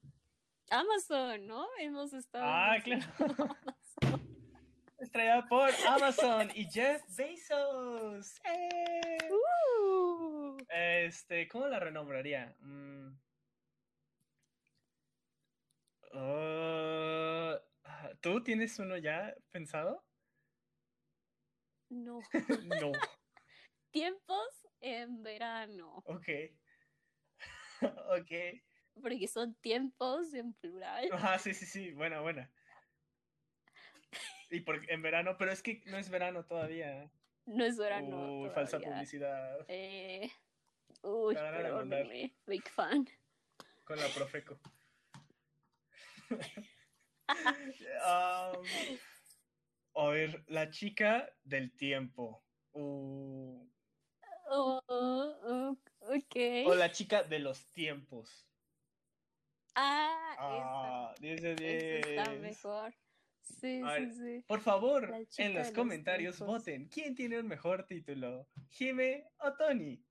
Amazon 0.70 1.48
no 1.48 1.68
hemos 1.80 2.14
estado 2.14 2.46
ah 2.46 2.78
claro. 2.84 3.06
Es 5.02 5.10
traída 5.10 5.48
por 5.48 5.72
Amazon 5.88 6.52
y 6.54 6.66
Jeff 6.66 7.02
Bezos. 7.18 8.40
¡Eh! 8.46 9.18
Uh. 9.32 10.58
este 10.70 11.48
cómo 11.48 11.66
la 11.68 11.80
renombraría 11.80 12.56
mm. 12.60 13.08
uh, 16.14 16.61
¿Tú 18.22 18.44
tienes 18.44 18.78
uno 18.78 18.98
ya 18.98 19.36
pensado? 19.50 20.06
No. 21.90 22.22
no. 22.82 22.92
Tiempos 23.92 24.68
en 24.80 25.24
verano. 25.24 26.04
Ok. 26.06 26.28
ok. 27.82 28.32
Porque 29.02 29.28
son 29.28 29.56
tiempos 29.56 30.34
en 30.34 30.54
plural. 30.54 31.10
Ah, 31.14 31.40
sí, 31.40 31.54
sí, 31.54 31.66
sí. 31.66 31.92
Buena, 31.94 32.22
buena. 32.22 32.52
Y 34.52 34.60
porque 34.60 34.86
en 34.94 35.02
verano, 35.02 35.36
pero 35.38 35.52
es 35.52 35.64
que 35.64 35.82
no 35.88 35.98
es 35.98 36.10
verano 36.10 36.46
todavía. 36.46 37.10
No 37.46 37.66
es 37.66 37.78
verano. 37.78 38.42
Uy, 38.42 38.50
falsa 38.52 38.80
publicidad. 38.80 39.66
Eh, 39.68 40.30
uy, 41.02 41.34
perdóneme, 41.34 42.36
big 42.46 42.70
fan. 42.70 43.08
Con 43.84 43.98
la 43.98 44.08
Profeco. 44.10 44.60
Um, 48.04 48.66
a 49.96 50.08
ver, 50.10 50.44
la 50.48 50.70
chica 50.70 51.30
del 51.44 51.76
tiempo. 51.76 52.44
Uh. 52.74 53.68
Oh, 54.50 55.78
okay. 56.00 56.66
O 56.66 56.76
la 56.76 56.92
chica 56.92 57.24
de 57.24 57.40
los 57.40 57.72
tiempos. 57.72 58.48
Ah, 59.76 60.36
ah 60.40 61.14
10 61.20 61.42
de 61.42 61.56
10. 61.56 62.08
Está 62.08 62.32
mejor. 62.34 62.94
Sí, 63.42 63.82
sí, 63.98 64.12
sí. 64.12 64.44
Por 64.48 64.62
favor, 64.62 65.14
en 65.38 65.54
los 65.54 65.72
comentarios 65.72 66.40
voten. 66.40 66.88
¿Quién 66.90 67.16
tiene 67.16 67.40
un 67.40 67.48
mejor 67.48 67.86
título? 67.86 68.48
¿Jime 68.70 69.28
o 69.40 69.54
Tony? 69.54 70.04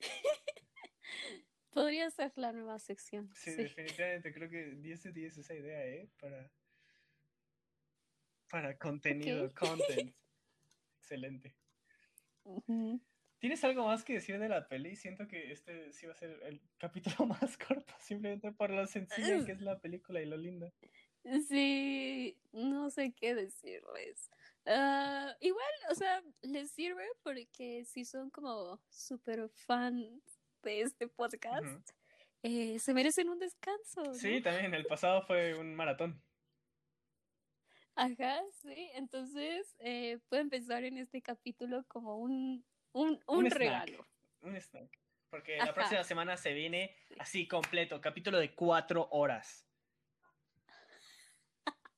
Podría 1.74 2.08
ser 2.10 2.32
la 2.36 2.52
nueva 2.52 2.78
sección. 2.78 3.30
Sí, 3.34 3.50
definitivamente. 3.50 4.32
Creo 4.32 4.48
que 4.48 4.76
10 4.76 5.02
de 5.02 5.12
10 5.12 5.38
esa 5.38 5.54
idea, 5.54 5.84
¿eh? 5.84 6.08
Para, 6.20 6.50
para 8.48 8.78
contenido, 8.78 9.52
content. 9.54 10.14
Excelente. 11.00 11.54
¿Tienes 13.38 13.64
algo 13.64 13.86
más 13.86 14.04
que 14.04 14.14
decir 14.14 14.38
de 14.38 14.48
la 14.48 14.68
peli? 14.68 14.94
Siento 14.96 15.26
que 15.26 15.50
este 15.50 15.92
sí 15.92 16.06
va 16.06 16.12
a 16.12 16.16
ser 16.16 16.40
el 16.44 16.62
capítulo 16.78 17.16
más 17.26 17.58
corto, 17.58 17.92
simplemente 18.00 18.52
por 18.52 18.70
lo 18.70 18.86
sencillo 18.86 19.44
que 19.44 19.52
es 19.52 19.60
la 19.60 19.78
película 19.80 20.22
y 20.22 20.26
lo 20.26 20.36
lindo. 20.36 20.72
Sí, 21.48 22.38
no 22.52 22.90
sé 22.90 23.12
qué 23.12 23.34
decirles. 23.34 24.30
Ah, 24.66 25.34
igual, 25.40 25.72
o 25.90 25.94
sea, 25.94 26.22
les 26.42 26.70
sirve 26.70 27.04
porque 27.22 27.84
si 27.84 28.04
son 28.04 28.30
como 28.30 28.80
súper 28.88 29.48
fans 29.48 30.33
de 30.64 30.80
este 30.80 31.08
podcast, 31.08 31.90
eh, 32.42 32.78
se 32.78 32.94
merecen 32.94 33.28
un 33.28 33.38
descanso. 33.38 34.14
Sí, 34.14 34.40
también, 34.40 34.74
el 34.74 34.86
pasado 34.86 35.22
fue 35.22 35.54
un 35.54 35.74
maratón. 35.74 36.22
Ajá, 37.96 38.42
sí, 38.50 38.90
entonces 38.94 39.76
eh, 39.78 40.18
pueden 40.28 40.50
pensar 40.50 40.84
en 40.84 40.98
este 40.98 41.22
capítulo 41.22 41.84
como 41.86 42.18
un, 42.18 42.64
un, 42.92 43.22
un, 43.26 43.50
regalo. 43.50 44.04
un 44.42 44.56
snack. 44.56 44.98
Porque 45.30 45.56
la 45.56 45.74
próxima 45.74 46.04
semana 46.04 46.36
se 46.36 46.52
viene 46.52 46.94
así 47.18 47.48
completo, 47.48 48.00
capítulo 48.00 48.38
de 48.38 48.54
cuatro 48.54 49.08
horas. 49.10 49.66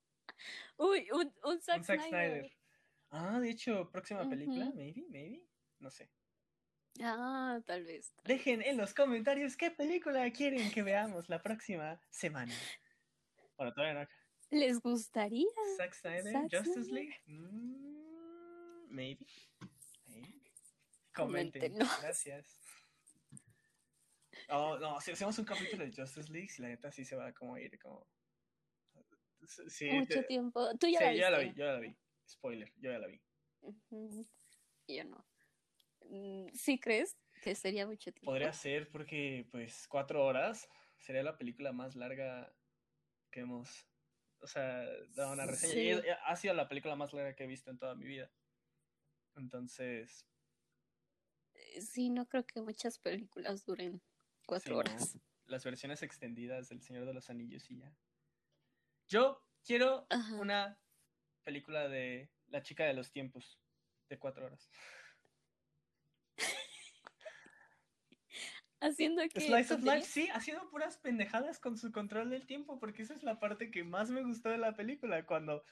Uy, 0.77 1.07
un, 1.11 1.33
un 1.43 1.61
Zack, 1.61 1.77
Un 1.77 1.83
Zack 1.83 2.01
Snyder. 2.01 2.29
Snyder. 2.29 2.57
Ah, 3.11 3.39
de 3.39 3.49
hecho, 3.49 3.89
próxima 3.91 4.27
película, 4.29 4.71
maybe, 4.75 5.05
maybe, 5.09 5.43
no 5.79 5.89
sé. 5.89 6.09
Ah, 7.01 7.59
tal 7.65 7.83
vez. 7.83 8.11
tal 8.13 8.23
Dejen 8.25 8.61
en 8.61 8.77
los 8.77 8.93
comentarios 8.93 9.55
qué 9.57 9.71
película 9.71 10.29
quieren 10.31 10.71
que 10.71 10.83
veamos 10.83 11.29
la 11.29 11.41
próxima 11.41 11.99
semana. 12.09 12.53
Bueno, 13.57 13.73
todavía 13.73 14.03
no. 14.03 14.09
¿Les 14.49 14.79
gustaría? 14.79 15.47
Zack 15.77 15.93
Snyder, 15.93 16.31
Zack 16.31 16.43
Justice 16.43 16.83
Snyder. 16.85 16.93
League, 16.93 17.15
Mm, 17.25 18.87
maybe. 18.89 19.25
maybe. 20.05 20.41
Comenten. 21.13 21.61
Coméntenos. 21.73 22.01
Gracias. 22.01 22.59
Oh, 24.49 24.77
no, 24.79 25.01
si 25.01 25.11
hacemos 25.11 25.37
un 25.39 25.45
capítulo 25.45 25.83
de 25.85 25.91
Justice 25.91 26.31
League, 26.31 26.49
si 26.49 26.61
la 26.61 26.69
neta 26.69 26.91
sí 26.91 27.03
se 27.03 27.15
va 27.15 27.33
como 27.33 27.55
a 27.55 27.61
ir 27.61 27.77
como. 27.79 28.07
Sí, 29.67 29.89
Mucho 29.91 30.19
te- 30.21 30.23
tiempo. 30.23 30.69
Tú 30.77 30.87
ya 30.87 30.99
sí, 30.99 31.05
la 31.05 31.13
yo 31.13 31.19
ya 31.19 31.29
la 31.31 31.37
vi, 31.39 31.45
viste? 31.45 31.59
yo 31.59 31.65
ya 31.65 31.73
la 31.73 31.79
vi. 31.79 31.97
Spoiler, 32.27 32.73
yo 32.77 32.91
ya 32.91 32.99
la 32.99 33.07
vi. 33.07 33.21
Ujú. 33.61 34.27
Yo 34.87 35.03
no. 35.05 35.25
Mm, 36.09 36.47
¿Sí 36.53 36.79
crees 36.79 37.17
que 37.41 37.55
sería 37.55 37.85
mucho 37.85 38.11
tiempo? 38.11 38.31
Podría 38.31 38.53
ser 38.53 38.89
porque, 38.89 39.47
pues, 39.51 39.87
cuatro 39.87 40.25
horas 40.25 40.67
sería 40.99 41.23
la 41.23 41.37
película 41.37 41.71
más 41.73 41.95
larga 41.95 42.53
que 43.31 43.41
hemos, 43.41 43.87
o 44.39 44.47
sea, 44.47 44.85
dado 45.15 45.33
una 45.33 45.45
reseña. 45.45 46.01
Sí. 46.01 46.07
ha 46.25 46.35
sido 46.35 46.53
la 46.53 46.67
película 46.67 46.95
más 46.95 47.13
larga 47.13 47.35
que 47.35 47.43
he 47.43 47.47
visto 47.47 47.69
en 47.71 47.77
toda 47.77 47.95
mi 47.95 48.05
vida. 48.05 48.31
Entonces, 49.35 50.27
Eh, 51.53 51.81
Sí, 51.81 52.09
no 52.09 52.27
creo 52.27 52.45
que 52.45 52.61
muchas 52.61 52.99
películas 52.99 53.65
duren 53.65 54.01
cuatro 54.45 54.65
Sí, 54.65 54.71
no. 54.73 54.79
horas. 54.79 55.17
las 55.45 55.63
versiones 55.63 56.03
extendidas 56.03 56.69
del 56.69 56.81
Señor 56.81 57.05
de 57.05 57.13
los 57.13 57.29
Anillos 57.29 57.69
y 57.71 57.77
ya. 57.79 57.95
Yo 59.07 59.41
quiero 59.63 60.05
Ajá. 60.09 60.35
una 60.35 60.79
película 61.43 61.87
de 61.87 62.29
La 62.47 62.61
chica 62.61 62.85
de 62.85 62.93
los 62.93 63.11
tiempos 63.11 63.59
de 64.09 64.17
cuatro 64.19 64.45
horas. 64.45 64.69
Haciendo 68.79 69.23
que... 69.29 69.41
Slice 69.41 69.73
of. 69.73 69.83
Life, 69.83 70.03
sí, 70.03 70.29
haciendo 70.31 70.69
puras 70.69 70.97
pendejadas 70.97 71.59
con 71.59 71.77
su 71.77 71.91
control 71.91 72.29
del 72.29 72.45
tiempo, 72.45 72.79
porque 72.79 73.01
esa 73.01 73.13
es 73.13 73.23
la 73.23 73.39
parte 73.39 73.71
que 73.71 73.83
más 73.83 74.09
me 74.09 74.23
gustó 74.23 74.49
de 74.49 74.57
la 74.57 74.75
película, 74.75 75.25
cuando 75.25 75.63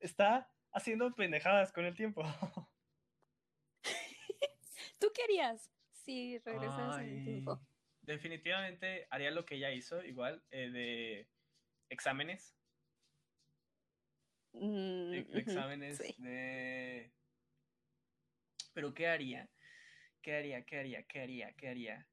está 0.00 0.50
haciendo 0.72 1.14
pendejadas 1.14 1.72
con 1.72 1.84
el 1.84 1.94
tiempo. 1.94 2.22
¿Tú 4.98 5.08
qué 5.14 5.22
harías 5.24 5.70
si 5.92 6.38
regresaras 6.38 7.00
en 7.00 7.08
el 7.18 7.24
tiempo? 7.24 7.60
Definitivamente 8.02 9.06
haría 9.10 9.30
lo 9.30 9.44
que 9.44 9.56
ella 9.56 9.70
hizo, 9.70 10.02
igual, 10.02 10.42
eh, 10.50 10.70
de 10.70 11.28
exámenes. 11.88 12.56
Mm, 14.52 15.10
de- 15.10 15.20
ujú, 15.20 15.38
exámenes 15.38 15.98
sí. 15.98 16.14
de... 16.18 17.12
Pero 18.72 18.92
¿qué 18.94 19.08
haría? 19.08 19.48
¿Qué 20.22 20.36
haría? 20.36 20.64
¿Qué 20.64 20.78
haría? 20.78 21.02
¿Qué 21.04 21.20
haría? 21.20 21.52
¿Qué 21.52 21.68
haría? 21.68 22.08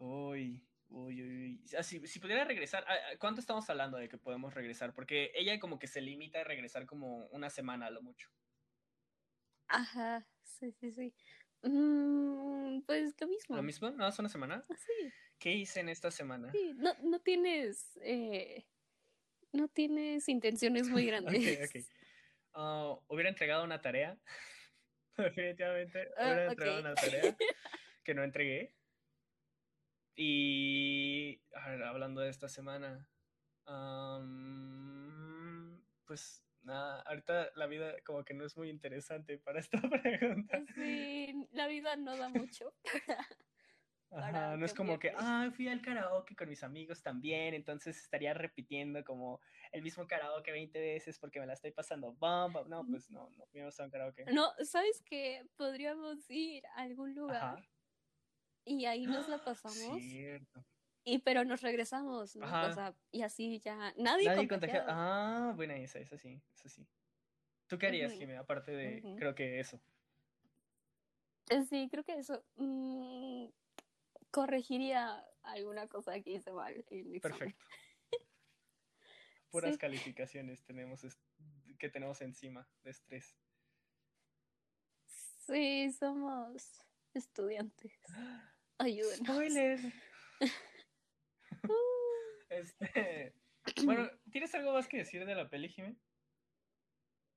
Uy, 0.00 0.66
uy, 0.88 1.22
uy. 1.22 1.64
Ah, 1.78 1.82
si, 1.82 2.04
si 2.06 2.20
pudiera 2.20 2.44
regresar, 2.44 2.84
ah, 2.88 2.94
ah, 2.94 3.16
¿cuánto 3.18 3.40
estamos 3.40 3.68
hablando 3.68 3.98
de 3.98 4.08
que 4.08 4.16
podemos 4.16 4.54
regresar? 4.54 4.94
Porque 4.94 5.30
ella 5.34 5.60
como 5.60 5.78
que 5.78 5.86
se 5.86 6.00
limita 6.00 6.40
a 6.40 6.44
regresar 6.44 6.86
como 6.86 7.26
una 7.26 7.50
semana 7.50 7.86
a 7.86 7.90
lo 7.90 8.00
mucho. 8.00 8.30
Ajá, 9.68 10.26
sí, 10.42 10.72
sí, 10.72 10.90
sí. 10.90 11.14
Mm, 11.62 12.80
pues 12.86 13.14
lo 13.20 13.28
mismo. 13.28 13.56
¿Lo 13.56 13.62
mismo? 13.62 13.90
¿No 13.90 14.08
es 14.08 14.18
una 14.18 14.30
semana? 14.30 14.64
Sí, 14.74 15.12
¿Qué 15.38 15.52
hice 15.52 15.80
en 15.80 15.90
esta 15.90 16.10
semana? 16.10 16.50
sí. 16.50 16.72
No, 16.76 16.94
no 17.02 17.20
tienes... 17.20 17.98
eh, 18.02 18.64
no 19.52 19.68
tienes 19.68 20.28
intenciones 20.30 20.88
muy 20.88 21.04
grandes. 21.06 21.68
Ok, 21.68 21.76
ok. 22.54 23.04
Hubiera 23.08 23.28
entregado 23.28 23.64
una 23.64 23.82
tarea. 23.82 24.18
Definitivamente. 25.18 26.08
Hubiera 26.16 26.46
entregado 26.46 26.80
una 26.80 26.94
tarea 26.94 27.36
que 28.04 28.14
no 28.14 28.24
entregué. 28.24 28.79
Y 30.16 31.40
a 31.54 31.70
ver, 31.70 31.82
hablando 31.84 32.20
de 32.20 32.30
esta 32.30 32.48
semana. 32.48 33.08
pues 36.06 36.44
nada, 36.62 37.02
ahorita 37.02 37.50
la 37.54 37.66
vida 37.66 37.94
como 38.04 38.24
que 38.24 38.34
no 38.34 38.44
es 38.44 38.56
muy 38.56 38.68
interesante 38.68 39.38
para 39.38 39.60
esta 39.60 39.80
pregunta. 40.02 40.62
Sí, 40.74 41.48
la 41.52 41.66
vida 41.66 41.96
no 41.96 42.16
da 42.16 42.28
mucho. 42.28 42.74
Para 44.10 44.56
no 44.56 44.66
es 44.66 44.74
como 44.74 44.98
que, 44.98 45.12
ah, 45.16 45.50
fui 45.54 45.68
al 45.68 45.80
karaoke 45.80 46.34
con 46.34 46.48
mis 46.48 46.64
amigos 46.64 47.00
también, 47.00 47.54
entonces 47.54 47.96
estaría 47.96 48.34
repitiendo 48.34 49.04
como 49.04 49.40
el 49.70 49.82
mismo 49.82 50.08
karaoke 50.08 50.50
20 50.50 50.80
veces 50.80 51.16
porque 51.20 51.38
me 51.38 51.46
la 51.46 51.52
estoy 51.52 51.70
pasando 51.70 52.12
bomba. 52.14 52.64
No, 52.66 52.84
pues 52.84 53.08
no, 53.10 53.30
no 53.38 53.46
fuimos 53.46 53.78
a 53.78 53.84
un 53.84 53.90
karaoke. 53.90 54.24
No, 54.32 54.52
¿sabes 54.64 55.00
qué? 55.08 55.46
Podríamos 55.56 56.28
ir 56.28 56.66
a 56.74 56.82
algún 56.82 57.14
lugar 57.14 57.36
Ajá. 57.36 57.62
Y 58.64 58.84
ahí 58.86 59.06
nos 59.06 59.28
la 59.28 59.38
pasamos. 59.38 59.76
Cierto. 60.00 60.64
Y 61.04 61.18
pero 61.20 61.44
nos 61.44 61.62
regresamos, 61.62 62.36
¿no? 62.36 62.44
Ajá. 62.46 62.66
O 62.68 62.72
sea, 62.74 62.94
y 63.10 63.22
así 63.22 63.58
ya 63.60 63.92
nadie, 63.96 64.26
Nadie 64.26 64.46
contagiado. 64.48 64.86
Ah, 64.90 65.52
buena 65.56 65.76
esa, 65.76 65.98
esa 65.98 66.18
sí, 66.18 66.40
esa 66.54 66.68
sí. 66.68 66.86
¿Tú 67.66 67.78
qué 67.78 67.86
harías. 67.86 68.12
Jimmy? 68.12 68.34
Aparte 68.34 68.72
de, 68.72 69.14
creo 69.16 69.34
que 69.34 69.60
eso. 69.60 69.80
Eh, 71.48 71.64
Sí, 71.68 71.88
creo 71.90 72.04
que 72.04 72.18
eso. 72.18 72.44
mm, 72.56 73.46
corregiría 74.30 75.24
alguna 75.42 75.88
cosa 75.88 76.20
que 76.20 76.32
hice 76.32 76.52
mal 76.52 76.84
en. 76.90 77.20
Perfecto. 77.20 77.64
Puras 79.50 79.72
Sí. 79.72 79.78
calificaciones 79.78 80.62
tenemos 80.64 81.04
que 81.78 81.88
tenemos 81.88 82.20
encima 82.20 82.68
de 82.84 82.90
estrés. 82.90 83.34
Sí, 85.06 85.90
somos 85.92 86.82
estudiantes. 87.14 87.92
Ayúdenos. 88.80 89.18
Spoiler. 89.18 89.78
Este, 92.50 93.32
bueno, 93.84 94.10
¿tienes 94.32 94.52
algo 94.56 94.72
más 94.72 94.88
que 94.88 94.96
decir 94.96 95.24
de 95.24 95.34
la 95.36 95.48
peli, 95.48 95.68
Jimmy? 95.68 95.96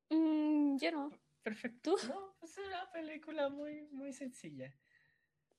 Mm, 0.09 0.77
yo 0.77 0.91
no. 0.91 1.11
Perfecto. 1.43 1.95
No, 2.07 2.35
pues 2.39 2.57
es 2.57 2.65
una 2.65 2.91
película 2.91 3.49
muy, 3.49 3.83
muy 3.91 4.11
sencilla. 4.11 4.75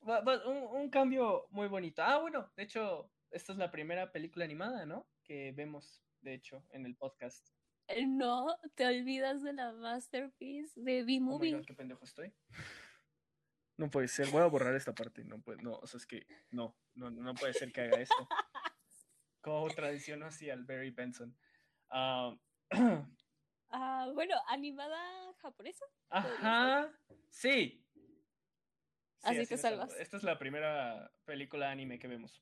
Un, 0.01 0.55
un 0.73 0.91
cambio 0.91 1.47
muy 1.51 1.69
bonito. 1.69 2.03
Ah, 2.03 2.19
bueno, 2.19 2.53
de 2.57 2.65
hecho, 2.65 3.13
esta 3.31 3.53
es 3.53 3.59
la 3.59 3.71
primera 3.71 4.11
película 4.11 4.45
animada, 4.45 4.87
¿no? 4.87 5.09
Que 5.23 5.53
vemos, 5.53 6.03
de 6.21 6.35
hecho, 6.35 6.67
en 6.71 6.85
el 6.87 6.97
podcast. 6.97 7.55
Eh, 7.87 8.07
No, 8.07 8.59
te 8.75 8.87
olvidas 8.87 9.43
de 9.43 9.53
la 9.53 9.73
masterpiece 9.73 10.81
de 10.81 11.03
Oh 11.03 11.07
B-Movie. 11.07 11.53
God, 11.53 11.65
qué 11.65 11.75
pendejo 11.75 12.05
estoy. 12.05 12.35
No 13.77 13.91
puede 13.91 14.09
ser, 14.09 14.29
voy 14.29 14.43
a 14.43 14.47
borrar 14.47 14.75
esta 14.75 14.95
parte. 14.95 15.25
No 15.25 15.41
puede, 15.41 15.63
no, 15.63 15.73
o 15.75 15.87
sea, 15.87 15.99
es 15.99 16.07
que 16.07 16.27
no, 16.51 16.77
no, 16.95 17.11
no 17.11 17.35
puede 17.35 17.53
ser 17.55 17.73
que 17.73 17.81
haga 17.83 18.01
esto. 18.01 18.15
Como 19.41 19.69
tradición 19.69 20.23
así 20.23 20.49
al 20.49 20.65
Barry 20.65 20.91
Benson. 20.91 21.37
Ah, 21.91 22.35
Ah, 23.77 24.09
bueno, 24.15 24.37
animada 24.47 25.35
japonesa. 25.39 25.85
ajá, 26.09 26.97
sí. 27.29 27.85
Sí, 27.93 29.21
Así 29.23 29.47
te 29.47 29.57
salvo. 29.57 29.81
salvas. 29.81 29.99
Esta 29.99 30.17
es 30.19 30.23
la 30.23 30.39
primera 30.39 31.11
película 31.25 31.71
anime 31.71 31.99
que 31.99 32.07
vemos. 32.07 32.41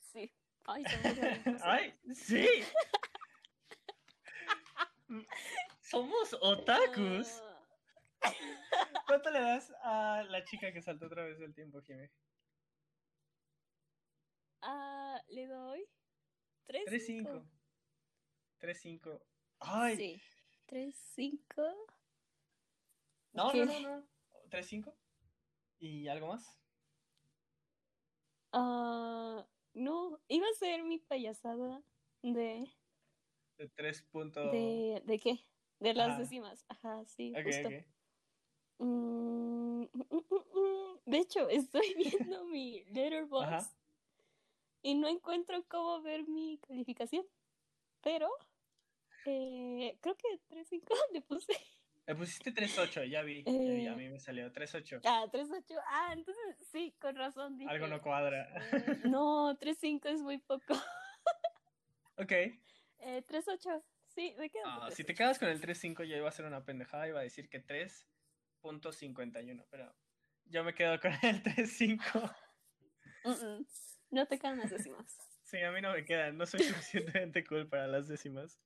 Sí. 0.00 0.34
Ay, 0.64 0.82
somos. 0.86 1.18
¡Ay, 1.62 1.94
sí! 2.14 2.48
Somos 5.80 6.36
otakus. 6.40 7.40
Ah, 7.44 7.53
¿Cuánto 9.06 9.30
le 9.30 9.40
das 9.40 9.72
a 9.82 10.22
la 10.28 10.44
chica 10.44 10.72
que 10.72 10.82
saltó 10.82 11.06
otra 11.06 11.24
vez 11.24 11.40
el 11.40 11.54
tiempo, 11.54 11.80
Jimmy? 11.82 12.08
ah, 14.62 15.20
le 15.28 15.46
doy 15.46 15.84
3 16.66 16.84
3-5. 16.84 17.46
3-5. 18.58 19.20
¡Ay! 19.60 19.96
Sí. 19.96 20.22
3 20.66 20.94
5. 21.14 21.62
No, 23.34 23.52
no, 23.54 23.66
no, 23.66 23.78
no. 23.80 24.08
3-5. 24.50 24.96
¿Y 25.78 26.08
algo 26.08 26.28
más? 26.28 26.58
Ah, 28.52 29.46
no, 29.74 30.20
iba 30.28 30.46
a 30.48 30.54
ser 30.58 30.82
mi 30.84 30.98
payasada 30.98 31.82
de 32.22 32.72
De 33.58 33.68
3 33.68 34.02
puntos. 34.02 34.44
de 34.50 35.02
de 35.04 35.18
qué? 35.18 35.46
De 35.80 35.92
las 35.94 36.16
Ajá. 36.16 36.16
décimas. 36.16 36.64
Ajá, 36.68 37.04
sí, 37.06 37.34
Ok, 37.34 37.40
justo. 37.42 37.76
ok. 37.78 37.84
Mm, 38.78 39.82
mm, 39.82 39.88
mm. 40.10 40.98
De 41.06 41.18
hecho, 41.18 41.48
estoy 41.48 41.94
viendo 42.28 42.44
mi 42.46 42.84
letterbox 42.86 43.74
y 44.82 44.94
no 44.94 45.08
encuentro 45.08 45.64
cómo 45.68 46.02
ver 46.02 46.26
mi 46.28 46.58
calificación. 46.58 47.24
Pero 48.02 48.28
eh, 49.24 49.96
creo 50.00 50.16
que 50.16 50.28
3.5 50.48 50.82
le 51.12 51.20
puse. 51.22 51.52
Le 52.06 52.14
pusiste 52.14 52.52
3.8, 52.52 53.08
ya 53.08 53.22
vi, 53.22 53.42
ya 53.44 53.50
vi, 53.52 53.86
A 53.86 53.92
Eh. 53.92 53.96
mí 53.96 54.08
me 54.10 54.20
salió 54.20 54.52
3.8. 54.52 55.00
Ah, 55.04 55.24
3.8. 55.32 55.80
Ah, 55.86 56.12
entonces 56.12 56.44
sí, 56.70 56.94
con 57.00 57.16
razón 57.16 57.56
dije. 57.56 57.70
Algo 57.70 57.86
no 57.86 58.02
cuadra. 58.02 58.46
eh, 58.72 59.00
no, 59.06 59.56
3.5 59.58 60.06
es 60.10 60.20
muy 60.20 60.36
poco. 60.38 60.74
ok. 62.18 62.32
Eh, 62.32 63.22
3.8. 63.26 63.82
Sí, 64.14 64.34
me 64.38 64.50
quedo. 64.50 64.64
Ah, 64.66 64.90
si 64.90 65.02
te 65.04 65.14
3.8. 65.14 65.16
quedas 65.16 65.38
con 65.38 65.48
el 65.48 65.60
3.5 65.62 66.04
yo 66.04 66.16
iba 66.16 66.26
a 66.26 66.28
hacer 66.28 66.44
una 66.44 66.64
pendejada, 66.64 67.08
iba 67.08 67.20
a 67.20 67.22
decir 67.22 67.48
que 67.48 67.58
3.51, 68.72 69.66
pero 69.70 69.94
yo 70.46 70.64
me 70.64 70.74
quedo 70.74 70.98
con 71.00 71.12
el 71.22 71.42
3.5. 71.42 72.34
Mm, 73.24 73.30
mm. 73.30 73.66
No 74.10 74.26
te 74.26 74.38
quedan 74.38 74.58
las 74.58 74.70
décimas. 74.70 75.18
Sí, 75.42 75.60
a 75.60 75.70
mí 75.72 75.80
no 75.80 75.92
me 75.92 76.04
quedan, 76.04 76.36
no 76.38 76.46
soy 76.46 76.60
suficientemente 77.22 77.44
cool 77.44 77.68
para 77.68 77.86
las 77.86 78.08
décimas. 78.08 78.58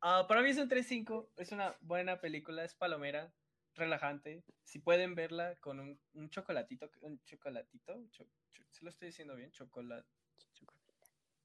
Ah, 0.00 0.26
para 0.28 0.42
mí 0.42 0.50
es 0.50 0.58
un 0.58 0.68
3.5, 0.68 1.30
es 1.36 1.52
una 1.52 1.76
buena 1.80 2.20
película, 2.20 2.64
es 2.64 2.74
palomera, 2.74 3.32
relajante. 3.74 4.44
Si 4.64 4.78
pueden 4.78 5.14
verla 5.14 5.56
con 5.56 5.80
un, 5.80 6.00
un 6.14 6.30
chocolatito, 6.30 6.90
un 7.00 7.18
chocolatito, 7.24 7.94
cho- 8.10 8.26
cho- 8.52 8.64
¿sí 8.70 8.84
lo 8.84 8.90
estoy 8.90 9.08
diciendo 9.08 9.34
bien? 9.34 9.50
Chocolate, 9.50 10.06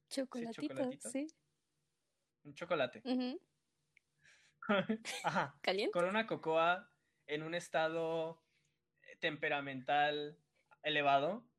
Chocolatito, 0.08 0.62
chocolatito. 0.62 1.08
sí. 1.10 1.26
un 2.44 2.54
chocolate. 2.54 3.00
Ujú. 3.04 3.40
Ajá, 5.24 5.58
¿Caliente? 5.62 5.92
con 5.92 6.04
una 6.04 6.26
cocoa 6.26 6.88
en 7.26 7.42
un 7.42 7.54
estado 7.54 8.44
eh, 9.02 9.16
temperamental 9.16 10.38
elevado. 10.82 11.50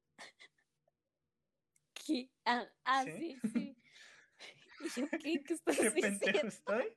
¿Qué? 1.94 2.32
Ah, 2.46 2.68
ah, 2.86 3.06
¿Sí? 3.06 3.12
sí, 3.12 3.42
sí. 3.44 3.78
¿Y 4.80 4.90
yo 4.92 5.14
qué? 5.18 5.44
¿Qué 5.44 5.54
estás 5.54 5.78
¿Qué 5.80 5.92
pendejo 5.92 6.48
estoy? 6.48 6.94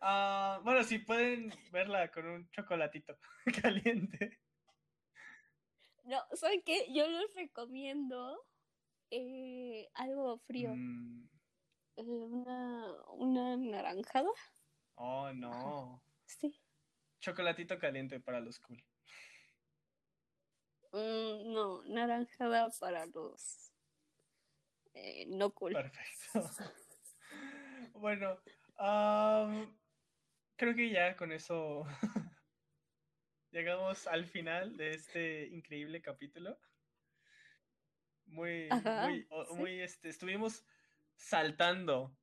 Ah, 0.00 0.60
bueno, 0.64 0.84
si 0.84 0.98
pueden 0.98 1.52
verla 1.70 2.10
con 2.10 2.26
un 2.26 2.50
chocolatito 2.50 3.18
caliente. 3.62 4.40
No, 6.04 6.18
¿saben 6.34 6.62
qué? 6.64 6.86
Yo 6.94 7.06
les 7.08 7.34
recomiendo 7.34 8.38
eh, 9.10 9.88
algo 9.94 10.38
frío. 10.38 10.76
Mm, 10.76 11.28
Eh, 11.96 12.02
una, 12.02 12.86
una 13.12 13.56
naranjada. 13.56 14.30
Oh, 14.96 15.32
no. 15.32 16.02
Sí. 16.26 16.65
Chocolatito 17.26 17.76
caliente 17.80 18.20
para 18.20 18.38
los 18.38 18.60
cool. 18.60 18.80
Mm, 20.92 21.52
no, 21.52 21.82
naranjada 21.86 22.70
para 22.78 23.04
los 23.06 23.72
eh, 24.94 25.26
no 25.26 25.50
cool. 25.50 25.72
Perfecto. 25.72 26.32
Bueno, 27.94 28.38
creo 30.56 30.74
que 30.76 30.90
ya 30.90 31.16
con 31.16 31.32
eso 31.32 31.86
llegamos 33.50 34.06
al 34.06 34.26
final 34.26 34.76
de 34.76 34.94
este 34.94 35.46
increíble 35.46 36.02
capítulo. 36.02 36.60
Muy, 38.26 38.68
Ajá, 38.70 39.08
muy, 39.08 39.22
sí. 39.22 39.54
muy, 39.54 39.80
este, 39.80 40.10
estuvimos 40.10 40.64
saltando. 41.16 42.14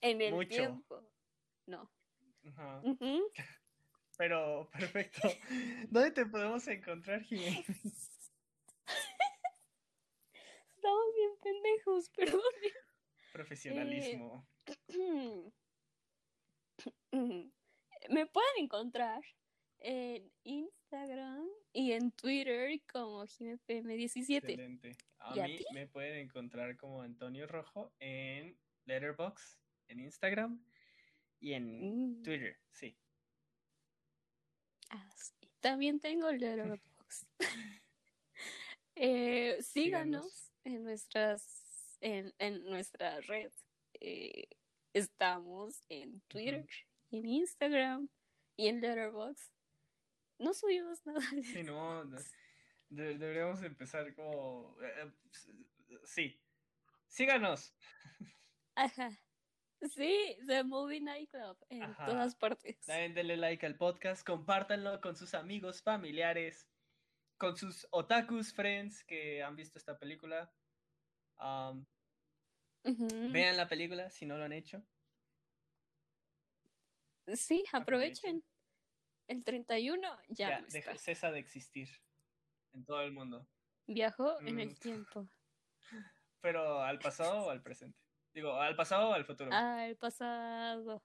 En 0.00 0.20
el 0.20 0.34
mucho. 0.34 0.48
tiempo. 0.48 1.08
No. 1.66 1.93
Ajá. 2.46 2.82
Pero, 4.16 4.70
perfecto. 4.70 5.20
¿Dónde 5.90 6.10
te 6.12 6.26
podemos 6.26 6.66
encontrar, 6.68 7.22
Jimmy? 7.22 7.64
Estamos 10.76 11.04
bien 11.16 11.30
pendejos, 11.42 12.10
perdón. 12.10 12.40
Profesionalismo. 13.32 14.46
Me 18.10 18.26
pueden 18.26 18.56
encontrar 18.58 19.22
en 19.78 20.30
Instagram 20.44 21.48
y 21.72 21.92
en 21.92 22.12
Twitter 22.12 22.80
como 22.92 23.24
JimepM17. 23.24 24.36
Excelente. 24.36 24.96
A 25.18 25.36
¿Y 25.36 25.40
a 25.40 25.46
mí 25.46 25.64
me 25.72 25.86
pueden 25.86 26.18
encontrar 26.18 26.76
como 26.76 27.00
Antonio 27.02 27.46
Rojo 27.46 27.94
en 27.98 28.58
Letterboxd, 28.84 29.58
en 29.88 30.00
Instagram 30.00 30.62
y 31.44 31.52
en 31.52 31.64
Mm. 32.18 32.22
Twitter, 32.22 32.58
sí. 32.70 32.96
Ah, 34.90 35.10
sí. 35.16 35.32
También 35.60 36.00
tengo 36.00 36.30
Letterboxd. 36.32 37.26
eh, 38.96 39.58
síganos 39.62 40.50
en 40.64 40.84
nuestras 40.84 41.96
en, 42.00 42.32
en 42.38 42.64
nuestra 42.64 43.20
red. 43.22 43.50
Eh, 44.00 44.48
estamos 44.92 45.82
en 45.88 46.20
Twitter, 46.28 46.66
en 47.10 47.26
Instagram 47.26 48.08
y 48.56 48.68
en 48.68 48.80
Letterboxd. 48.80 49.50
No 50.38 50.52
subimos 50.54 51.04
nada. 51.06 51.20
de 51.32 51.42
Sí, 51.42 51.62
no, 51.62 52.04
de- 52.06 52.22
de- 52.90 53.18
deberíamos 53.18 53.62
empezar 53.62 54.14
como... 54.14 54.76
eh, 54.82 54.92
eh, 55.04 55.98
sí. 56.04 56.40
Síganos. 57.08 57.74
Ajá. 58.74 59.10
Sí, 59.90 60.38
The 60.46 60.62
Movie 60.64 61.00
Night 61.00 61.30
Club 61.30 61.56
en 61.68 61.82
Ajá. 61.82 62.06
todas 62.06 62.34
partes. 62.36 62.78
También 62.86 63.14
denle 63.14 63.36
like 63.36 63.64
al 63.66 63.76
podcast, 63.76 64.24
compártanlo 64.26 65.00
con 65.00 65.16
sus 65.16 65.34
amigos, 65.34 65.82
familiares, 65.82 66.68
con 67.38 67.56
sus 67.56 67.86
otakus 67.90 68.52
friends 68.54 69.04
que 69.04 69.42
han 69.42 69.56
visto 69.56 69.78
esta 69.78 69.98
película. 69.98 70.52
Ujú. 72.84 73.08
Vean 73.32 73.56
la 73.56 73.68
película 73.68 74.08
si 74.10 74.26
no 74.26 74.36
lo 74.38 74.44
han 74.44 74.52
hecho. 74.52 74.82
Sí, 77.34 77.64
Aprovechen. 77.72 78.44
El 79.26 79.42
31 79.42 80.18
ya, 80.28 80.50
Ya, 80.50 80.60
no 80.60 80.66
deja- 80.68 80.96
cesa 80.98 81.30
de 81.32 81.38
existir 81.38 81.88
en 82.74 82.84
todo 82.84 83.00
el 83.00 83.12
mundo. 83.12 83.48
Viajó 83.86 84.38
en 84.42 84.56
Mm. 84.56 84.60
el 84.60 84.78
tiempo. 84.78 85.28
Pero 86.42 86.80
al 86.82 86.98
pasado 86.98 87.46
o 87.46 87.50
al 87.50 87.62
presente. 87.62 87.98
Digo, 88.34 88.52
al 88.60 88.74
pasado 88.74 89.10
o 89.10 89.12
al 89.14 89.24
futuro. 89.24 89.50
Al 89.52 89.96
pasado. 89.96 91.02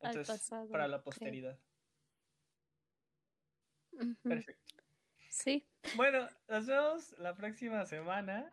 al 0.00 0.10
Entonces, 0.10 0.28
pasado, 0.28 0.68
para 0.70 0.88
la 0.88 1.02
posteridad. 1.02 1.58
Perfecto. 4.22 4.82
Sí. 5.28 5.66
Bueno, 5.94 6.28
nos 6.48 6.66
vemos 6.66 7.18
la 7.18 7.34
próxima 7.34 7.84
semana. 7.86 8.52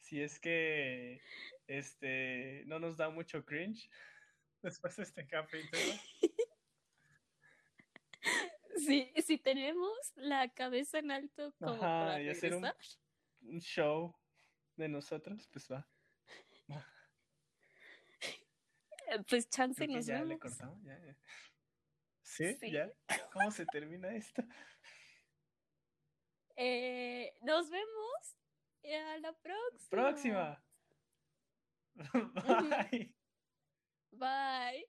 Si 0.00 0.22
es 0.22 0.38
que 0.40 1.20
este 1.66 2.62
no 2.66 2.78
nos 2.78 2.96
da 2.96 3.10
mucho 3.10 3.44
cringe 3.44 3.90
después 4.62 4.96
de 4.96 5.02
este 5.02 5.26
capítulo. 5.26 5.82
Sí, 8.76 9.12
si 9.24 9.38
tenemos 9.38 10.12
la 10.16 10.48
cabeza 10.48 10.98
en 10.98 11.10
alto 11.10 11.54
como 11.58 11.72
Ajá, 11.74 11.80
para 11.80 12.22
y 12.22 12.28
hacer 12.28 12.54
un-. 12.54 12.70
Un 13.42 13.60
show 13.60 14.14
de 14.76 14.88
nosotros, 14.88 15.46
pues 15.52 15.70
va. 15.70 15.86
eh, 19.03 19.03
Pues 19.28 19.48
chance 19.48 19.86
nos 19.88 20.06
ya 20.06 20.22
le 20.24 20.36
vemos. 20.36 20.40
cortamos. 20.40 20.82
ya, 20.84 20.98
ya. 20.98 21.16
¿Sí? 22.22 22.54
Sí. 22.54 22.70
¿Ya? 22.70 22.90
¿Cómo 23.32 23.50
se 23.50 23.66
termina 23.66 24.14
esto? 24.14 24.42
Eh, 26.56 27.34
nos 27.42 27.70
vemos 27.70 28.36
eh, 28.82 28.96
a 28.96 29.18
la 29.18 29.32
próxima. 29.32 29.88
Próxima. 29.90 30.64
Bye. 32.92 33.14
Bye. 34.12 34.86